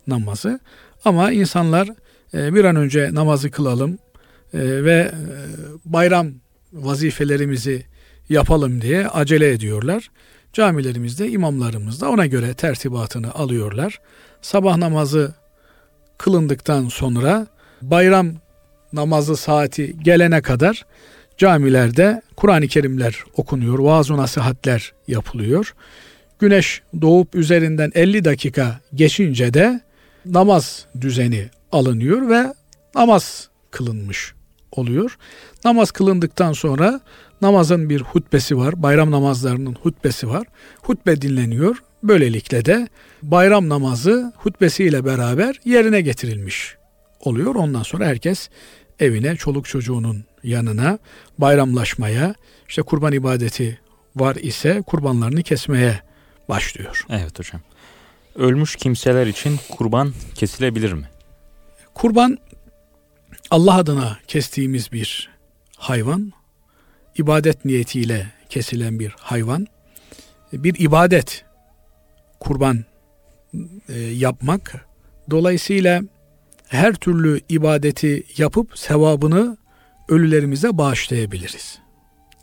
namazı. 0.10 0.60
Ama 1.06 1.32
insanlar 1.32 1.90
e, 2.34 2.54
bir 2.54 2.66
an 2.66 2.76
önce 2.76 3.10
namazı 3.14 3.52
kılalım 3.52 3.98
e, 4.54 4.60
ve 4.84 4.94
e, 4.94 5.12
bayram 5.86 6.32
vazifelerimizi 6.74 7.86
yapalım 8.30 8.82
diye 8.82 9.08
acele 9.08 9.52
ediyorlar. 9.52 10.12
Camilerimizde 10.54 11.30
imamlarımız 11.30 12.02
da 12.02 12.10
ona 12.10 12.26
göre 12.26 12.54
tertibatını 12.54 13.34
alıyorlar. 13.34 14.02
Sabah 14.42 14.78
namazı 14.78 15.34
kılındıktan 16.18 16.88
sonra 16.88 17.48
bayram 17.82 18.32
namazı 18.94 19.36
saati 19.38 19.96
gelene 20.04 20.42
kadar 20.42 20.86
camilerde 21.38 22.22
Kur'an-ı 22.36 22.68
Kerimler 22.68 23.24
okunuyor, 23.34 23.80
vaaz 23.80 24.10
nasihatler 24.10 24.94
yapılıyor. 25.08 25.74
Güneş 26.40 26.82
doğup 27.02 27.36
üzerinden 27.36 27.92
50 27.96 28.26
dakika 28.26 28.80
geçince 28.96 29.54
de 29.54 29.82
namaz 30.26 30.86
düzeni 31.02 31.50
alınıyor 31.72 32.30
ve 32.30 32.54
namaz 32.96 33.50
kılınmış 33.72 34.34
oluyor. 34.72 35.18
Namaz 35.66 35.92
kılındıktan 35.92 36.54
sonra 36.54 37.02
namazın 37.42 37.90
bir 37.90 38.02
hutbesi 38.02 38.58
var. 38.58 38.84
Bayram 38.84 39.12
namazlarının 39.12 39.74
hutbesi 39.74 40.30
var. 40.30 40.48
Hutbe 40.82 41.22
dinleniyor. 41.22 41.84
Böylelikle 42.04 42.66
de 42.66 42.88
bayram 43.22 43.70
namazı 43.70 44.34
hutbesiyle 44.36 45.06
beraber 45.06 45.60
yerine 45.66 46.02
getirilmiş 46.02 46.76
oluyor. 47.20 47.56
Ondan 47.56 47.84
sonra 47.84 48.06
herkes 48.06 48.50
evine, 49.00 49.36
çoluk 49.36 49.66
çocuğunun 49.66 50.24
yanına 50.44 51.00
bayramlaşmaya, 51.38 52.36
işte 52.68 52.82
kurban 52.82 53.14
ibadeti 53.14 53.80
var 54.16 54.36
ise 54.36 54.82
kurbanlarını 54.88 55.44
kesmeye 55.44 56.02
başlıyor. 56.50 57.06
Evet 57.10 57.40
hocam. 57.40 57.62
Ölmüş 58.40 58.76
kimseler 58.76 59.28
için 59.28 59.60
kurban 59.70 60.14
kesilebilir 60.36 60.94
mi? 60.94 61.10
Kurban 61.94 62.38
Allah 63.52 63.76
adına 63.76 64.18
kestiğimiz 64.28 64.92
bir 64.92 65.30
hayvan, 65.78 66.34
ibadet 67.18 67.66
niyetiyle 67.66 68.28
kesilen 68.50 69.00
bir 69.00 69.16
hayvan, 69.20 69.68
bir 70.54 70.80
ibadet 70.80 71.46
kurban 72.40 72.86
e, 73.90 74.00
yapmak. 74.00 74.86
Dolayısıyla 75.30 76.02
her 76.68 76.94
türlü 76.94 77.42
ibadeti 77.50 78.24
yapıp 78.38 78.80
sevabını 78.80 79.58
ölülerimize 80.10 80.78
bağışlayabiliriz. 80.78 81.80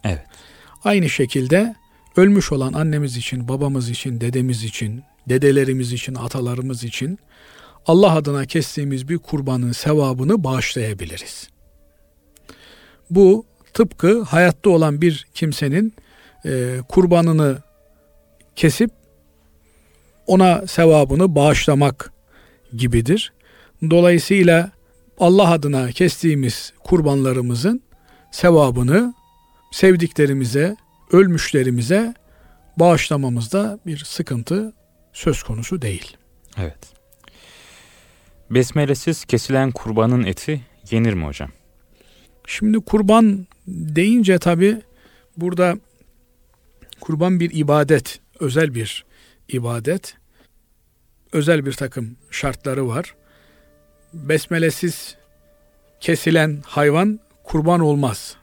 Evet. 0.04 0.24
Aynı 0.84 1.08
şekilde 1.08 1.74
ölmüş 2.16 2.52
olan 2.52 2.72
annemiz 2.72 3.16
için, 3.16 3.48
babamız 3.48 3.90
için, 3.90 4.20
dedemiz 4.20 4.64
için, 4.64 5.04
dedelerimiz 5.28 5.92
için, 5.92 6.14
atalarımız 6.14 6.84
için 6.84 7.18
Allah 7.86 8.12
adına 8.12 8.44
kestiğimiz 8.46 9.08
bir 9.08 9.18
kurbanın 9.18 9.72
sevabını 9.72 10.44
bağışlayabiliriz. 10.44 11.48
Bu 13.10 13.46
tıpkı 13.74 14.22
hayatta 14.22 14.70
olan 14.70 15.00
bir 15.00 15.26
kimsenin 15.34 15.94
e, 16.44 16.76
kurbanını 16.88 17.58
kesip 18.56 18.90
ona 20.26 20.66
sevabını 20.66 21.34
bağışlamak 21.34 22.12
gibidir. 22.76 23.32
Dolayısıyla 23.90 24.70
Allah 25.18 25.50
adına 25.50 25.90
kestiğimiz 25.90 26.72
kurbanlarımızın 26.84 27.82
sevabını 28.30 29.14
sevdiklerimize, 29.72 30.76
ölmüşlerimize 31.12 32.14
bağışlamamızda 32.76 33.78
bir 33.86 33.98
sıkıntı 33.98 34.72
söz 35.16 35.42
konusu 35.42 35.82
değil. 35.82 36.16
Evet. 36.58 36.78
Besmelesiz 38.50 39.24
kesilen 39.24 39.70
kurbanın 39.70 40.24
eti 40.24 40.60
yenir 40.90 41.14
mi 41.14 41.24
hocam? 41.24 41.50
Şimdi 42.46 42.80
kurban 42.80 43.46
deyince 43.66 44.38
tabi 44.38 44.82
burada 45.36 45.78
kurban 47.00 47.40
bir 47.40 47.50
ibadet, 47.54 48.20
özel 48.40 48.74
bir 48.74 49.04
ibadet. 49.48 50.16
Özel 51.32 51.66
bir 51.66 51.72
takım 51.72 52.16
şartları 52.30 52.88
var. 52.88 53.14
Besmelesiz 54.12 55.16
kesilen 56.00 56.62
hayvan 56.66 57.20
kurban 57.44 57.80
olmaz. 57.80 58.36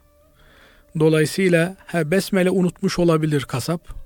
Dolayısıyla 1.00 1.76
he, 1.86 2.12
besmele 2.12 2.50
unutmuş 2.50 3.00
olabilir 3.00 3.42
kasap 3.42 4.03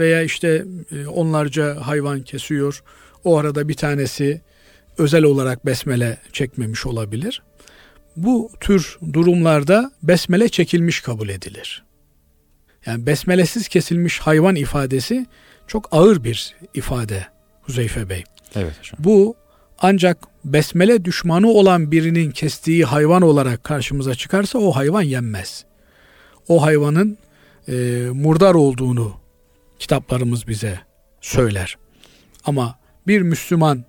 veya 0.00 0.22
işte 0.22 0.64
e, 0.92 1.06
onlarca 1.06 1.86
hayvan 1.86 2.22
kesiyor. 2.22 2.82
O 3.24 3.38
arada 3.38 3.68
bir 3.68 3.74
tanesi 3.74 4.40
özel 4.98 5.24
olarak 5.24 5.66
besmele 5.66 6.18
çekmemiş 6.32 6.86
olabilir. 6.86 7.42
Bu 8.16 8.50
tür 8.60 8.98
durumlarda 9.12 9.92
besmele 10.02 10.48
çekilmiş 10.48 11.00
kabul 11.00 11.28
edilir. 11.28 11.84
Yani 12.86 13.06
besmelesiz 13.06 13.68
kesilmiş 13.68 14.18
hayvan 14.18 14.56
ifadesi 14.56 15.26
çok 15.66 15.88
ağır 15.92 16.24
bir 16.24 16.56
ifade 16.74 17.26
Huzeyfe 17.62 18.08
Bey. 18.08 18.24
Evet 18.54 18.78
hocam. 18.78 18.96
Bu 18.98 19.36
ancak 19.78 20.18
besmele 20.44 21.04
düşmanı 21.04 21.48
olan 21.48 21.92
birinin 21.92 22.30
kestiği 22.30 22.84
hayvan 22.84 23.22
olarak 23.22 23.64
karşımıza 23.64 24.14
çıkarsa 24.14 24.58
o 24.58 24.72
hayvan 24.72 25.02
yenmez. 25.02 25.64
O 26.48 26.62
hayvanın 26.62 27.18
e, 27.68 28.06
murdar 28.12 28.54
olduğunu 28.54 29.19
kitaplarımız 29.80 30.48
bize 30.48 30.78
söyler. 31.20 31.78
Ama 32.44 32.78
bir 33.06 33.22
Müslüman 33.22 33.84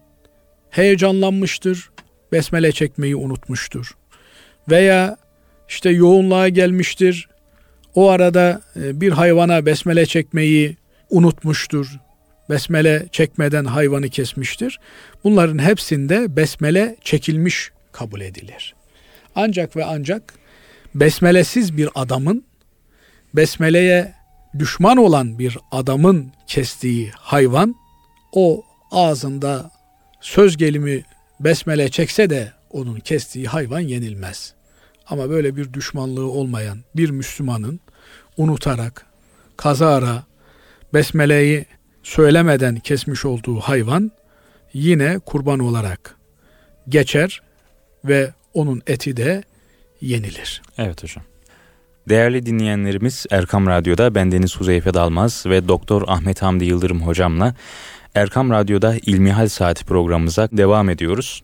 heyecanlanmıştır, 0.70 1.90
besmele 2.32 2.72
çekmeyi 2.72 3.16
unutmuştur. 3.16 3.96
Veya 4.70 5.18
işte 5.70 5.90
yoğunluğa 5.90 6.50
gelmiştir, 6.50 7.30
o 7.96 8.10
arada 8.10 8.62
e, 8.76 9.02
bir 9.02 9.12
hayvana 9.12 9.66
besmele 9.66 10.06
çekmeyi 10.06 10.78
unutmuştur. 11.10 12.00
Besmele 12.50 13.06
çekmeden 13.12 13.66
hayvanı 13.66 14.10
kesmiştir. 14.10 14.80
Bunların 15.24 15.60
hepsinde 15.60 16.36
besmele 16.36 16.96
çekilmiş 17.02 17.72
kabul 17.92 18.22
edilir. 18.22 18.76
Ancak 19.36 19.76
ve 19.76 19.86
ancak 19.86 20.34
besmelesiz 20.96 21.78
bir 21.78 21.90
adamın 21.96 22.46
besmeleye 23.34 24.14
düşman 24.60 24.98
olan 24.98 25.40
bir 25.40 25.58
adamın 25.72 26.32
kestiği 26.48 27.12
hayvan 27.12 27.76
o 28.32 28.64
ağzında 28.92 29.72
söz 30.22 30.58
gelimi 30.58 31.04
besmele 31.40 31.90
çekse 31.90 32.30
de 32.30 32.52
onun 32.70 33.00
kestiği 33.00 33.48
hayvan 33.48 33.80
yenilmez. 33.80 34.54
Ama 35.08 35.30
böyle 35.30 35.56
bir 35.56 35.74
düşmanlığı 35.74 36.32
olmayan 36.32 36.78
bir 36.96 37.10
Müslümanın 37.10 37.80
unutarak 38.38 39.06
kazara 39.58 40.24
besmeleyi 40.94 41.66
söylemeden 42.04 42.80
kesmiş 42.80 43.26
olduğu 43.26 43.60
hayvan 43.60 44.12
yine 44.74 45.20
kurban 45.20 45.60
olarak 45.60 46.16
geçer 46.90 47.42
ve 48.06 48.34
onun 48.54 48.82
eti 48.88 49.18
de 49.18 49.44
yenilir. 50.02 50.62
Evet 50.78 51.04
hocam. 51.04 51.24
Değerli 52.10 52.46
dinleyenlerimiz 52.46 53.26
Erkam 53.32 53.68
Radyo'da 53.68 54.16
bendeniz 54.16 54.58
Huzeyfe 54.58 54.94
Dalmaz 54.94 55.44
ve 55.46 55.68
Doktor 55.68 56.04
Ahmet 56.08 56.42
Hamdi 56.42 56.66
Yıldırım 56.66 57.02
hocamla 57.02 57.56
Erkam 58.16 58.50
Radyo'da 58.50 58.96
İlmihal 59.06 59.48
Saati 59.48 59.86
programımıza 59.86 60.50
devam 60.52 60.90
ediyoruz. 60.90 61.44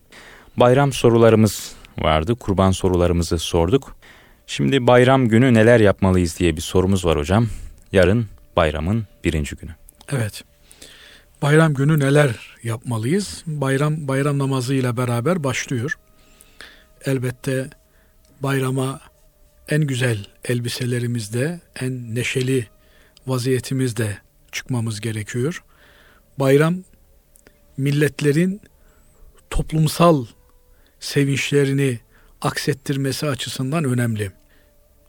Bayram 0.56 0.92
sorularımız 0.92 1.72
vardı. 1.98 2.34
Kurban 2.34 2.70
sorularımızı 2.70 3.38
sorduk. 3.38 3.96
Şimdi 4.46 4.86
bayram 4.86 5.28
günü 5.28 5.54
neler 5.54 5.80
yapmalıyız 5.80 6.38
diye 6.38 6.56
bir 6.56 6.60
sorumuz 6.60 7.04
var 7.04 7.18
hocam. 7.18 7.46
Yarın 7.92 8.26
bayramın 8.56 9.06
birinci 9.24 9.56
günü. 9.56 9.70
Evet. 10.12 10.44
Bayram 11.42 11.74
günü 11.74 11.98
neler 11.98 12.56
yapmalıyız? 12.62 13.42
Bayram 13.46 14.08
bayram 14.08 14.38
namazıyla 14.38 14.96
beraber 14.96 15.44
başlıyor. 15.44 15.98
Elbette 17.04 17.70
bayrama 18.40 19.00
en 19.68 19.80
güzel 19.80 20.26
elbiselerimizde, 20.44 21.60
en 21.80 22.14
neşeli 22.14 22.66
vaziyetimizde 23.26 24.18
çıkmamız 24.52 25.00
gerekiyor. 25.00 25.62
Bayram 26.38 26.84
milletlerin 27.76 28.60
toplumsal 29.50 30.26
sevinçlerini 31.00 31.98
aksettirmesi 32.42 33.26
açısından 33.26 33.84
önemli. 33.84 34.32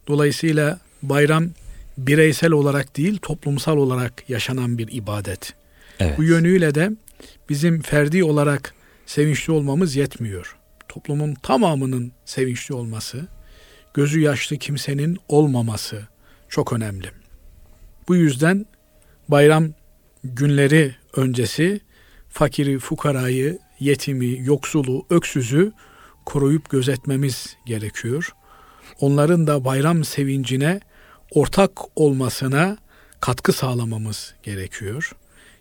Dolayısıyla 0.08 0.80
bayram 1.02 1.50
bireysel 1.98 2.52
olarak 2.52 2.98
değil 2.98 3.18
toplumsal 3.22 3.78
olarak 3.78 4.30
yaşanan 4.30 4.78
bir 4.78 4.88
ibadet. 4.92 5.54
Evet. 6.00 6.18
Bu 6.18 6.24
yönüyle 6.24 6.76
de 6.76 6.92
bizim 7.50 7.82
ferdi 7.82 8.24
olarak 8.24 8.74
sevinçli 9.06 9.54
olmamız 9.54 9.96
yetmiyor. 9.96 10.58
Toplumun 10.88 11.34
tamamının 11.34 12.12
sevinçli 12.26 12.76
olması, 12.76 13.28
gözü 13.94 14.20
yaşlı 14.20 14.58
kimsenin 14.58 15.18
olmaması 15.28 16.08
çok 16.50 16.74
önemli. 16.74 17.08
Bu 18.08 18.16
yüzden 18.16 18.66
bayram 19.28 19.68
günleri 20.24 20.96
öncesi 21.16 21.82
fakiri, 22.30 22.80
fukarayı, 22.80 23.60
yetimi, 23.80 24.40
yoksulu, 24.40 25.06
öksüzü 25.10 25.72
koruyup 26.26 26.70
gözetmemiz 26.70 27.56
gerekiyor. 27.66 28.34
Onların 29.00 29.48
da 29.48 29.66
bayram 29.66 30.04
sevincine 30.04 30.80
ortak 31.32 31.72
olmasına 31.96 32.78
katkı 33.20 33.54
sağlamamız 33.54 34.34
gerekiyor. 34.44 35.12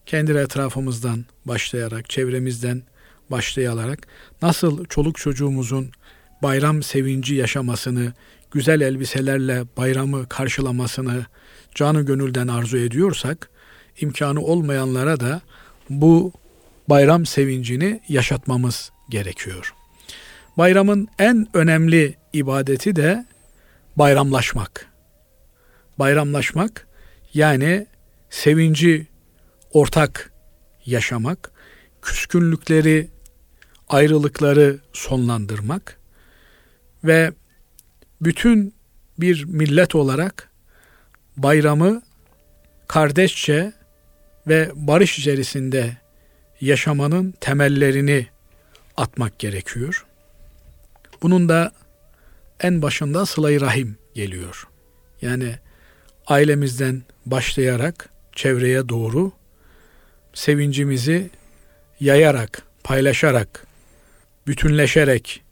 Kendi 0.07 0.33
etrafımızdan 0.33 1.25
başlayarak, 1.45 2.11
çevremizden 2.11 2.83
başlayarak 3.31 4.07
nasıl 4.43 4.85
çoluk 4.85 5.17
çocuğumuzun 5.17 5.91
bayram 6.43 6.83
sevinci 6.83 7.35
yaşamasını, 7.35 8.13
güzel 8.51 8.81
elbiselerle 8.81 9.65
bayramı 9.77 10.29
karşılamasını 10.29 11.27
canı 11.75 12.03
gönülden 12.03 12.49
arzu 12.49 12.79
ediyorsak, 12.79 13.51
imkanı 14.01 14.41
olmayanlara 14.41 15.21
da 15.21 15.41
bu 15.91 16.33
bayram 16.89 17.27
sevincini 17.27 18.01
yaşatmamız 18.09 18.91
gerekiyor. 19.11 19.75
Bayramın 20.59 21.09
en 21.19 21.47
önemli 21.55 22.17
ibadeti 22.33 22.97
de 22.97 23.27
bayramlaşmak. 23.97 24.87
Bayramlaşmak 25.99 26.87
yani 27.35 27.87
sevinci 28.31 29.07
ortak 29.73 30.33
yaşamak, 30.87 31.51
küskünlükleri, 32.03 33.11
ayrılıkları 33.89 34.79
sonlandırmak 34.93 35.98
ve 37.05 37.33
bütün 38.21 38.75
bir 39.19 39.45
millet 39.45 39.95
olarak 39.95 40.51
bayramı 41.37 42.03
kardeşçe 42.89 43.73
ve 44.47 44.71
barış 44.75 45.19
içerisinde 45.19 45.97
yaşamanın 46.61 47.35
temellerini 47.41 48.27
atmak 48.97 49.39
gerekiyor. 49.39 50.07
Bunun 51.23 51.49
da 51.49 51.73
en 52.61 52.83
başında 52.83 53.27
sıla 53.27 53.61
rahim 53.61 53.97
geliyor. 54.15 54.69
Yani 55.23 55.55
ailemizden 56.27 57.03
başlayarak 57.27 58.09
çevreye 58.33 58.89
doğru 58.89 59.33
sevincimizi 60.35 61.31
yayarak, 62.01 62.63
paylaşarak, 62.85 63.67
bütünleşerek 64.47 65.43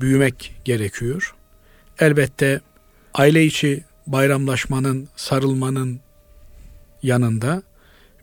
büyümek 0.00 0.54
gerekiyor. 0.64 1.34
Elbette 1.98 2.60
aile 3.14 3.44
içi 3.44 3.84
bayramlaşmanın, 4.06 5.08
sarılmanın 5.16 6.00
yanında 7.02 7.62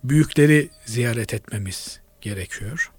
büyükleri 0.03 0.69
ziyaret 0.85 1.33
etmemiz 1.33 1.99
gerekiyor. 2.21 2.91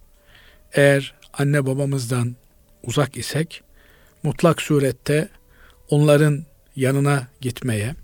Eğer 0.72 1.14
anne 1.32 1.66
babamızdan 1.66 2.36
uzak 2.82 3.16
isek 3.16 3.62
mutlak 4.22 4.62
surette 4.62 5.28
onların 5.90 6.44
yanına 6.76 7.28
gitmeye, 7.40 7.94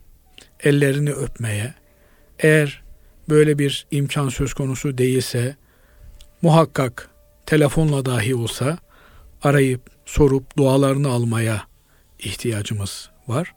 ellerini 0.61 1.13
öpmeye, 1.13 1.75
eğer 2.39 2.83
böyle 3.29 3.59
bir 3.59 3.87
imkan 3.91 4.29
söz 4.29 4.55
konusu 4.55 4.99
değilse 4.99 5.57
muhakkak 6.43 7.11
telefonla 7.47 8.05
dahi 8.05 8.35
olsa 8.35 8.79
arayıp 9.43 9.90
sorup 10.11 10.57
dualarını 10.57 11.09
almaya 11.09 11.63
ihtiyacımız 12.19 13.11
var. 13.29 13.55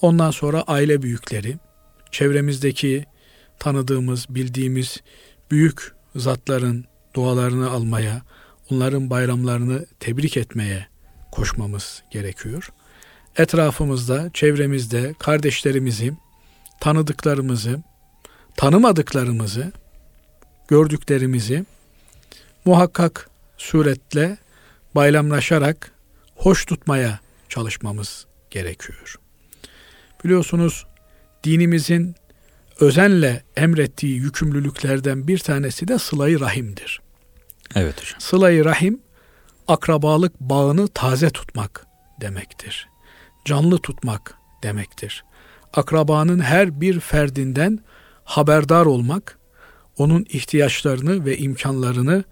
Ondan 0.00 0.30
sonra 0.30 0.62
aile 0.66 1.02
büyükleri, 1.02 1.56
çevremizdeki 2.10 3.04
tanıdığımız, 3.58 4.26
bildiğimiz 4.28 4.96
büyük 5.50 5.94
zatların 6.16 6.84
dualarını 7.14 7.70
almaya, 7.70 8.22
onların 8.70 9.10
bayramlarını 9.10 9.86
tebrik 10.00 10.36
etmeye 10.36 10.86
koşmamız 11.32 12.02
gerekiyor. 12.10 12.68
Etrafımızda, 13.36 14.30
çevremizde 14.34 15.14
kardeşlerimizi, 15.18 16.12
tanıdıklarımızı, 16.80 17.82
tanımadıklarımızı, 18.56 19.72
gördüklerimizi 20.68 21.64
muhakkak 22.64 23.30
suretle 23.58 24.38
bayramlaşarak 24.94 25.93
hoş 26.34 26.64
tutmaya 26.64 27.20
çalışmamız 27.48 28.26
gerekiyor. 28.50 29.16
Biliyorsunuz 30.24 30.86
dinimizin 31.44 32.14
özenle 32.80 33.42
emrettiği 33.56 34.16
yükümlülüklerden 34.16 35.28
bir 35.28 35.38
tanesi 35.38 35.88
de 35.88 35.98
sılayı 35.98 36.40
rahimdir. 36.40 37.00
Evet 37.74 38.02
hocam. 38.02 38.20
Sılayı 38.20 38.64
rahim 38.64 39.00
akrabalık 39.68 40.40
bağını 40.40 40.88
taze 40.88 41.30
tutmak 41.30 41.86
demektir. 42.20 42.88
Canlı 43.44 43.78
tutmak 43.78 44.34
demektir. 44.62 45.24
Akrabanın 45.74 46.40
her 46.40 46.80
bir 46.80 47.00
ferdinden 47.00 47.78
haberdar 48.24 48.86
olmak, 48.86 49.38
onun 49.98 50.26
ihtiyaçlarını 50.28 51.24
ve 51.24 51.38
imkanlarını 51.38 52.24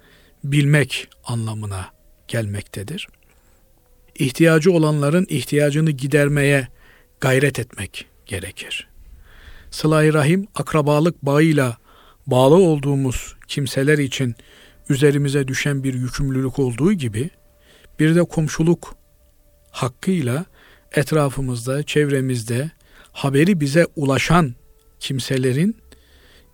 bilmek 0.45 1.09
anlamına 1.25 1.87
gelmektedir. 2.29 3.09
İhtiyacı 4.18 4.72
olanların 4.72 5.27
ihtiyacını 5.29 5.90
gidermeye 5.90 6.68
gayret 7.20 7.59
etmek 7.59 8.07
gerekir. 8.27 8.88
Sıla-i 9.70 10.12
Rahim 10.12 10.46
akrabalık 10.55 11.22
bağıyla 11.22 11.77
bağlı 12.27 12.55
olduğumuz 12.55 13.35
kimseler 13.48 13.98
için 13.98 14.35
üzerimize 14.88 15.48
düşen 15.48 15.85
bir 15.85 15.94
yükümlülük 15.94 16.59
olduğu 16.59 16.92
gibi 16.92 17.31
bir 17.98 18.14
de 18.14 18.25
komşuluk 18.25 18.94
hakkıyla 19.70 20.44
etrafımızda, 20.92 21.83
çevremizde 21.83 22.70
haberi 23.12 23.61
bize 23.61 23.87
ulaşan 23.96 24.55
kimselerin 25.01 25.77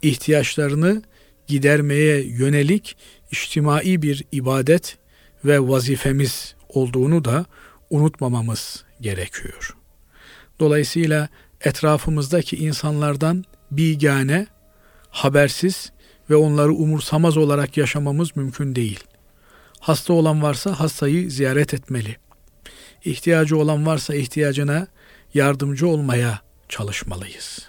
ihtiyaçlarını 0.03 1.03
gidermeye 1.47 2.21
yönelik 2.21 2.97
içtimai 3.31 4.03
bir 4.03 4.25
ibadet 4.33 4.99
ve 5.45 5.69
vazifemiz 5.69 6.55
olduğunu 6.69 7.25
da 7.25 7.45
unutmamamız 7.91 8.85
gerekiyor. 9.01 9.77
Dolayısıyla 10.61 11.29
etrafımızdaki 11.61 12.57
insanlardan 12.57 13.45
bigane, 13.71 14.47
habersiz 15.11 15.93
ve 16.31 16.37
onları 16.37 16.73
umursamaz 16.73 17.37
olarak 17.37 17.77
yaşamamız 17.77 18.37
mümkün 18.37 18.75
değil. 18.75 19.05
Hasta 19.81 20.13
olan 20.13 20.43
varsa 20.43 20.81
hastayı 20.81 21.31
ziyaret 21.31 21.75
etmeli. 21.75 22.17
İhtiyacı 23.05 23.57
olan 23.59 23.87
varsa 23.87 24.15
ihtiyacına 24.15 24.87
yardımcı 25.35 25.89
olmaya 25.89 26.41
çalışmalıyız. 26.69 27.69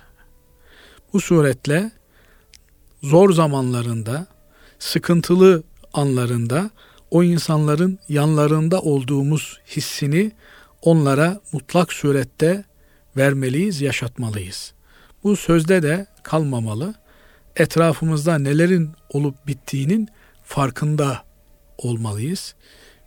Bu 1.13 1.21
suretle 1.21 1.91
zor 3.03 3.33
zamanlarında, 3.33 4.27
sıkıntılı 4.79 5.63
anlarında 5.93 6.69
o 7.11 7.23
insanların 7.23 7.99
yanlarında 8.09 8.81
olduğumuz 8.81 9.59
hissini 9.67 10.31
onlara 10.81 11.41
mutlak 11.51 11.93
surette 11.93 12.63
vermeliyiz, 13.17 13.81
yaşatmalıyız. 13.81 14.73
Bu 15.23 15.35
sözde 15.35 15.83
de 15.83 16.07
kalmamalı. 16.23 16.93
Etrafımızda 17.55 18.37
nelerin 18.37 18.91
olup 19.09 19.47
bittiğinin 19.47 20.09
farkında 20.45 21.23
olmalıyız 21.77 22.55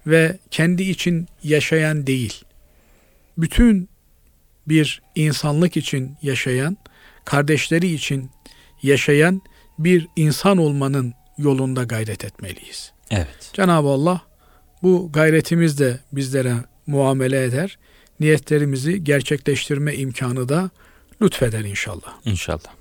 ve 0.07 0.39
kendi 0.51 0.83
için 0.83 1.29
yaşayan 1.43 2.07
değil, 2.07 2.45
bütün 3.39 3.89
bir 4.69 5.03
insanlık 5.15 5.77
için 5.77 6.17
yaşayan, 6.23 6.77
kardeşleri 7.25 7.93
için 7.93 8.31
yaşayan 8.83 9.43
bir 9.79 10.09
insan 10.17 10.59
olmanın 10.59 11.15
yolunda 11.39 11.85
gayret 11.85 12.25
etmeliyiz. 12.25 12.93
Evet. 13.13 13.51
Cenab-ı 13.53 13.89
Allah 13.89 14.21
bu 14.83 15.13
gayretimizde 15.13 16.01
bizlere 16.13 16.55
muamele 16.87 17.45
eder. 17.45 17.79
Niyetlerimizi 18.21 19.05
gerçekleştirme 19.05 19.95
imkanı 19.95 20.49
da 20.49 20.71
lütfeder 21.23 21.61
inşallah. 21.61 22.15
İnşallah. 22.25 22.73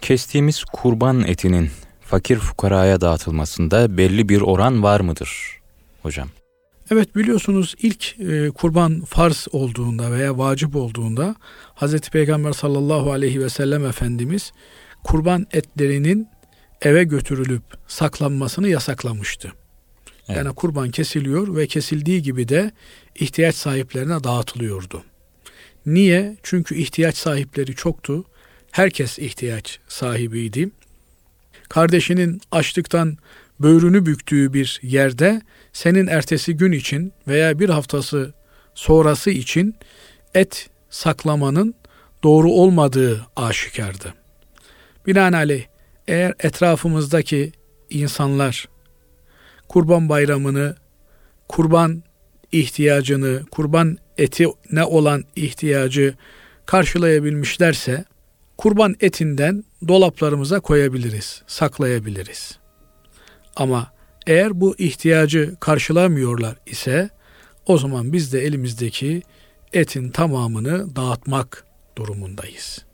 Kestiğimiz 0.00 0.64
kurban 0.64 1.20
etinin 1.20 1.70
fakir 2.00 2.36
fukaraya 2.38 3.00
dağıtılmasında 3.00 3.96
belli 3.96 4.28
bir 4.28 4.40
oran 4.40 4.82
var 4.82 5.00
mıdır 5.00 5.60
hocam? 6.02 6.28
Evet 6.90 7.16
biliyorsunuz 7.16 7.74
ilk 7.78 8.20
e, 8.20 8.50
kurban 8.50 9.00
farz 9.00 9.46
olduğunda 9.52 10.12
veya 10.12 10.38
vacip 10.38 10.76
olduğunda 10.76 11.34
Hazreti 11.74 12.10
Peygamber 12.10 12.52
sallallahu 12.52 13.12
aleyhi 13.12 13.40
ve 13.40 13.48
sellem 13.48 13.86
Efendimiz 13.86 14.52
kurban 15.04 15.46
etlerinin 15.52 16.28
eve 16.82 17.04
götürülüp 17.04 17.62
saklanmasını 17.86 18.68
yasaklamıştı. 18.68 19.52
Evet. 20.28 20.36
Yani 20.38 20.54
kurban 20.54 20.90
kesiliyor 20.90 21.56
ve 21.56 21.66
kesildiği 21.66 22.22
gibi 22.22 22.48
de 22.48 22.70
ihtiyaç 23.14 23.54
sahiplerine 23.54 24.24
dağıtılıyordu. 24.24 25.02
Niye? 25.86 26.36
Çünkü 26.42 26.74
ihtiyaç 26.74 27.16
sahipleri 27.16 27.74
çoktu. 27.74 28.24
Herkes 28.70 29.18
ihtiyaç 29.18 29.78
sahibiydi. 29.88 30.70
Kardeşinin 31.68 32.40
açlıktan 32.50 33.16
böğrünü 33.60 34.06
büktüğü 34.06 34.52
bir 34.52 34.80
yerde 34.82 35.42
senin 35.72 36.06
ertesi 36.06 36.56
gün 36.56 36.72
için 36.72 37.12
veya 37.28 37.58
bir 37.58 37.68
haftası 37.68 38.34
sonrası 38.74 39.30
için 39.30 39.76
et 40.34 40.70
saklamanın 40.90 41.74
doğru 42.22 42.50
olmadığı 42.50 43.26
aşikardı. 43.36 44.14
Binaenaleyh 45.06 45.64
eğer 46.08 46.34
etrafımızdaki 46.38 47.52
insanlar 47.90 48.68
kurban 49.68 50.08
bayramını, 50.08 50.76
kurban 51.48 52.02
ihtiyacını, 52.52 53.42
kurban 53.50 53.98
eti 54.18 54.46
ne 54.72 54.84
olan 54.84 55.24
ihtiyacı 55.36 56.14
karşılayabilmişlerse 56.66 58.04
kurban 58.58 58.94
etinden 59.00 59.64
dolaplarımıza 59.88 60.60
koyabiliriz, 60.60 61.42
saklayabiliriz. 61.46 62.58
Ama 63.56 63.92
eğer 64.26 64.60
bu 64.60 64.74
ihtiyacı 64.78 65.56
karşılamıyorlar 65.60 66.56
ise 66.66 67.10
o 67.66 67.78
zaman 67.78 68.12
biz 68.12 68.32
de 68.32 68.40
elimizdeki 68.40 69.22
etin 69.72 70.10
tamamını 70.10 70.96
dağıtmak 70.96 71.64
durumundayız. 71.96 72.84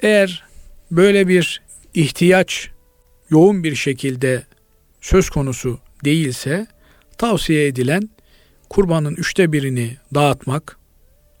Eğer 0.00 0.44
böyle 0.90 1.28
bir 1.28 1.62
ihtiyaç 1.94 2.70
yoğun 3.30 3.64
bir 3.64 3.74
şekilde 3.74 4.42
söz 5.00 5.30
konusu 5.30 5.78
değilse 6.04 6.66
tavsiye 7.18 7.66
edilen 7.66 8.10
kurbanın 8.70 9.14
üçte 9.14 9.52
birini 9.52 9.96
dağıtmak, 10.14 10.76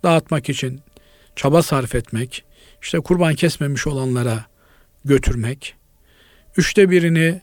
dağıtmak 0.02 0.48
için 0.48 0.80
çaba 1.36 1.62
sarf 1.62 1.94
etmek, 1.94 2.44
işte 2.82 3.00
kurban 3.00 3.34
kesmemiş 3.34 3.86
olanlara 3.86 4.44
götürmek, 5.04 5.74
üçte 6.56 6.90
birini 6.90 7.40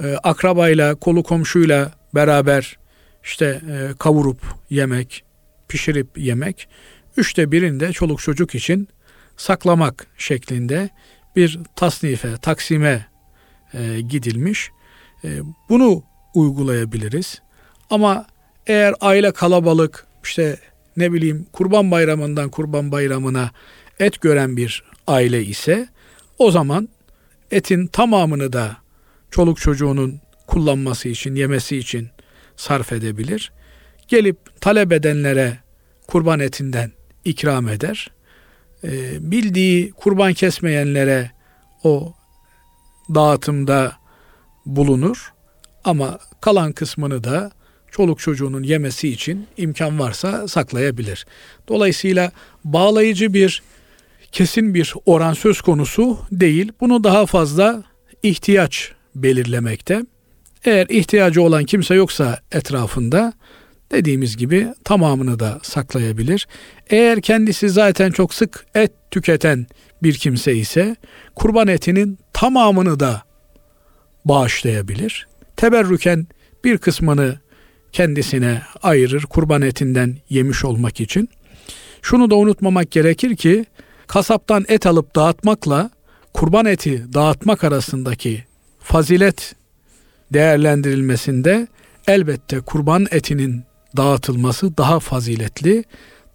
e, 0.00 0.14
akrabayla, 0.14 0.94
kolu 0.94 1.22
komşuyla 1.22 1.92
beraber 2.14 2.78
işte 3.24 3.60
e, 3.70 3.90
kavurup 3.98 4.40
yemek, 4.70 5.24
pişirip 5.68 6.18
yemek, 6.18 6.68
üçte 7.16 7.52
birinde 7.52 7.92
çoluk 7.92 8.20
çocuk 8.20 8.54
için 8.54 8.88
saklamak 9.36 10.06
şeklinde 10.18 10.90
bir 11.36 11.60
tasnife, 11.76 12.36
taksime 12.36 13.06
e, 13.74 14.00
gidilmiş. 14.00 14.70
E, 15.24 15.40
bunu 15.68 16.02
uygulayabiliriz. 16.34 17.42
Ama 17.90 18.26
eğer 18.66 18.94
aile 19.00 19.32
kalabalık 19.32 20.06
işte 20.24 20.58
ne 20.96 21.12
bileyim 21.12 21.46
kurban 21.52 21.90
bayramından 21.90 22.48
kurban 22.48 22.92
bayramına 22.92 23.50
et 23.98 24.20
gören 24.20 24.56
bir 24.56 24.84
aile 25.06 25.44
ise 25.44 25.88
o 26.38 26.50
zaman 26.50 26.88
etin 27.50 27.86
tamamını 27.86 28.52
da 28.52 28.76
çoluk 29.30 29.58
çocuğunun 29.58 30.20
kullanması 30.46 31.08
için, 31.08 31.34
yemesi 31.34 31.76
için 31.76 32.08
sarf 32.56 32.92
edebilir. 32.92 33.52
Gelip 34.08 34.60
talep 34.60 34.92
edenlere 34.92 35.58
kurban 36.06 36.40
etinden 36.40 36.92
ikram 37.24 37.68
eder. 37.68 38.10
Ee, 38.84 39.30
bildiği 39.30 39.92
kurban 39.92 40.32
kesmeyenlere 40.32 41.30
o 41.84 42.14
dağıtımda 43.14 43.92
bulunur. 44.66 45.32
Ama 45.84 46.18
kalan 46.40 46.72
kısmını 46.72 47.24
da 47.24 47.50
çoluk 47.90 48.18
çocuğunun 48.18 48.62
yemesi 48.62 49.08
için 49.08 49.46
imkan 49.56 49.98
varsa 49.98 50.48
saklayabilir. 50.48 51.26
Dolayısıyla 51.68 52.32
bağlayıcı 52.64 53.34
bir 53.34 53.62
kesin 54.32 54.74
bir 54.74 54.94
oran 55.06 55.32
söz 55.32 55.60
konusu 55.60 56.18
değil. 56.32 56.72
Bunu 56.80 57.04
daha 57.04 57.26
fazla 57.26 57.82
ihtiyaç 58.22 58.92
belirlemekte. 59.14 60.02
Eğer 60.64 60.86
ihtiyacı 60.86 61.42
olan 61.42 61.64
kimse 61.64 61.94
yoksa 61.94 62.40
etrafında 62.52 63.32
dediğimiz 63.92 64.36
gibi 64.36 64.68
tamamını 64.84 65.38
da 65.38 65.60
saklayabilir. 65.62 66.48
Eğer 66.90 67.20
kendisi 67.20 67.70
zaten 67.70 68.10
çok 68.10 68.34
sık 68.34 68.66
et 68.74 68.92
tüketen 69.10 69.66
bir 70.02 70.14
kimse 70.14 70.54
ise 70.54 70.96
kurban 71.34 71.68
etinin 71.68 72.18
tamamını 72.32 73.00
da 73.00 73.22
bağışlayabilir. 74.24 75.28
Teberrüken 75.56 76.26
bir 76.64 76.78
kısmını 76.78 77.38
kendisine 77.92 78.62
ayırır 78.82 79.22
kurban 79.22 79.62
etinden 79.62 80.16
yemiş 80.28 80.64
olmak 80.64 81.00
için. 81.00 81.28
Şunu 82.02 82.30
da 82.30 82.36
unutmamak 82.36 82.90
gerekir 82.90 83.36
ki 83.36 83.64
kasaptan 84.06 84.64
et 84.68 84.86
alıp 84.86 85.16
dağıtmakla 85.16 85.90
kurban 86.34 86.66
eti 86.66 87.14
dağıtmak 87.14 87.64
arasındaki 87.64 88.44
fazilet 88.78 89.54
değerlendirilmesinde 90.32 91.66
elbette 92.06 92.60
kurban 92.60 93.06
etinin 93.10 93.64
dağıtılması 93.96 94.76
daha 94.76 95.00
faziletli, 95.00 95.84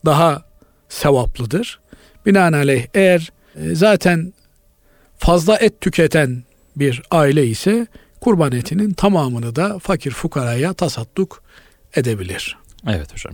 daha 0.06 0.44
sevaplıdır. 0.90 1.80
Binaenaleyh 2.26 2.86
eğer 2.94 3.32
e, 3.56 3.76
zaten 3.76 4.34
fazla 5.18 5.58
et 5.58 5.82
tüketen 5.82 6.44
bir 6.76 7.02
aile 7.12 7.48
ise 7.48 7.88
kurban 8.22 8.52
etinin 8.52 8.94
tamamını 8.94 9.56
da 9.56 9.80
fakir 9.80 10.12
fukaraya 10.12 10.74
tasadduk 10.74 11.44
edebilir. 11.96 12.58
Evet 12.88 13.14
hocam. 13.14 13.34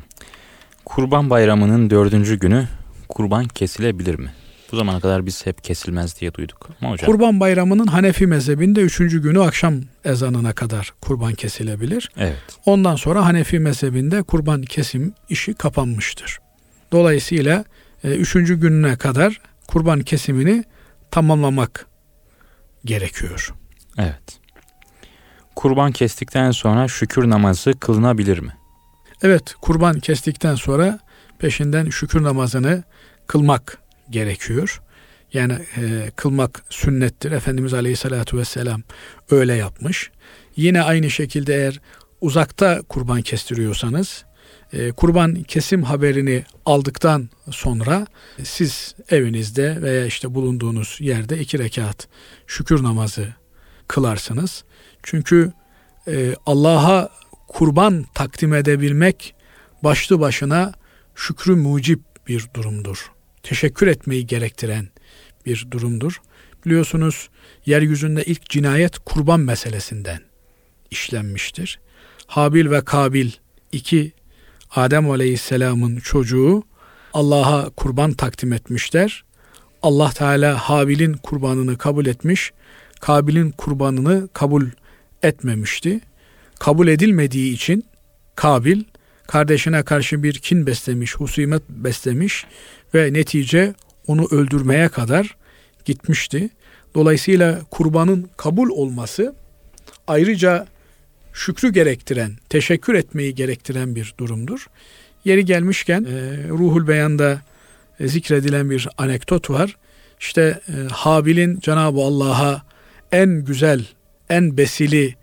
Kurban 0.85 1.29
bayramının 1.29 1.89
dördüncü 1.89 2.39
günü 2.39 2.67
kurban 3.09 3.47
kesilebilir 3.47 4.15
mi? 4.15 4.33
Bu 4.73 4.77
zamana 4.77 4.99
kadar 4.99 5.25
biz 5.25 5.45
hep 5.45 5.63
kesilmez 5.63 6.19
diye 6.19 6.33
duyduk. 6.33 6.69
Ama 6.81 6.91
hocam... 6.91 7.05
Kurban 7.05 7.39
bayramının 7.39 7.87
Hanefi 7.87 8.27
mezhebinde 8.27 8.81
üçüncü 8.81 9.21
günü 9.21 9.41
akşam 9.41 9.81
ezanına 10.05 10.53
kadar 10.53 10.93
kurban 11.01 11.33
kesilebilir. 11.33 12.11
Evet. 12.17 12.37
Ondan 12.65 12.95
sonra 12.95 13.25
Hanefi 13.25 13.59
mezhebinde 13.59 14.23
kurban 14.23 14.61
kesim 14.61 15.13
işi 15.29 15.53
kapanmıştır. 15.53 16.39
Dolayısıyla 16.91 17.65
e, 18.03 18.09
üçüncü 18.09 18.59
gününe 18.59 18.95
kadar 18.95 19.41
kurban 19.67 19.99
kesimini 19.99 20.63
tamamlamak 21.11 21.87
gerekiyor. 22.85 23.53
Evet. 23.97 24.39
Kurban 25.55 25.91
kestikten 25.91 26.51
sonra 26.51 26.87
şükür 26.87 27.29
namazı 27.29 27.73
kılınabilir 27.79 28.39
mi? 28.39 28.53
Evet, 29.23 29.55
kurban 29.61 29.99
kestikten 29.99 30.55
sonra 30.55 30.99
peşinden 31.39 31.89
şükür 31.89 32.23
namazını 32.23 32.83
kılmak 33.27 33.82
gerekiyor. 34.09 34.81
Yani 35.33 35.53
e, 35.53 36.11
kılmak 36.15 36.63
sünnettir. 36.69 37.31
Efendimiz 37.31 37.73
Aleyhisselatü 37.73 38.37
Vesselam 38.37 38.81
öyle 39.31 39.53
yapmış. 39.53 40.11
Yine 40.55 40.81
aynı 40.81 41.09
şekilde 41.09 41.55
eğer 41.55 41.79
uzakta 42.21 42.81
kurban 42.81 43.21
kestiriyorsanız 43.21 44.25
e, 44.73 44.91
kurban 44.91 45.43
kesim 45.43 45.83
haberini 45.83 46.43
aldıktan 46.65 47.29
sonra 47.51 48.07
siz 48.43 48.95
evinizde 49.09 49.81
veya 49.81 50.05
işte 50.05 50.35
bulunduğunuz 50.35 50.97
yerde 50.99 51.39
iki 51.39 51.59
rekat 51.59 52.07
şükür 52.47 52.83
namazı 52.83 53.27
kılarsınız. 53.87 54.63
Çünkü 55.03 55.53
e, 56.07 56.35
Allah'a 56.45 57.09
kurban 57.47 58.05
takdim 58.13 58.53
edebilmek 58.53 59.35
başlı 59.83 60.19
başına 60.19 60.73
şükrü 61.15 61.55
mucip 61.55 62.01
bir 62.27 62.49
durumdur. 62.53 63.11
Teşekkür 63.43 63.87
etmeyi 63.87 64.27
gerektiren 64.27 64.87
bir 65.45 65.67
durumdur. 65.71 66.21
Biliyorsunuz 66.65 67.29
yeryüzünde 67.65 68.23
ilk 68.23 68.49
cinayet 68.49 68.99
kurban 68.99 69.39
meselesinden 69.39 70.19
işlenmiştir. 70.91 71.79
Habil 72.27 72.71
ve 72.71 72.81
Kabil 72.85 73.31
iki 73.71 74.11
Adem 74.75 75.09
Aleyhisselam'ın 75.09 75.99
çocuğu 75.99 76.63
Allah'a 77.13 77.69
kurban 77.69 78.13
takdim 78.13 78.53
etmişler. 78.53 79.23
Allah 79.81 80.09
Teala 80.09 80.57
Habil'in 80.57 81.13
kurbanını 81.13 81.77
kabul 81.77 82.05
etmiş, 82.05 82.51
Kabil'in 82.99 83.51
kurbanını 83.51 84.27
kabul 84.33 84.65
etmemişti. 85.23 85.99
Kabul 86.59 86.87
edilmediği 86.87 87.53
için 87.53 87.85
Kabil 88.35 88.83
kardeşine 89.27 89.83
karşı 89.83 90.23
bir 90.23 90.33
kin 90.33 90.67
beslemiş, 90.67 91.15
husumet 91.15 91.69
beslemiş 91.69 92.45
ve 92.95 93.13
netice 93.13 93.73
onu 94.07 94.27
öldürmeye 94.31 94.89
kadar 94.89 95.35
gitmişti. 95.85 96.49
Dolayısıyla 96.95 97.61
kurbanın 97.71 98.29
kabul 98.37 98.69
olması 98.69 99.35
ayrıca 100.07 100.67
şükrü 101.33 101.73
gerektiren, 101.73 102.31
teşekkür 102.49 102.93
etmeyi 102.93 103.35
gerektiren 103.35 103.95
bir 103.95 104.13
durumdur. 104.17 104.67
Yeri 105.25 105.45
gelmişken 105.45 106.03
e, 106.03 106.47
Ruhul 106.49 106.87
Beyan'da 106.87 107.41
e, 107.99 108.07
zikredilen 108.07 108.69
bir 108.69 108.87
anekdot 108.97 109.49
var. 109.49 109.77
İşte 110.19 110.59
e, 110.67 110.73
Habil'in 110.91 111.59
Cenab-ı 111.59 111.99
Allah'a 111.99 112.61
en 113.11 113.45
güzel, 113.45 113.85
en 114.29 114.57
besili 114.57 115.15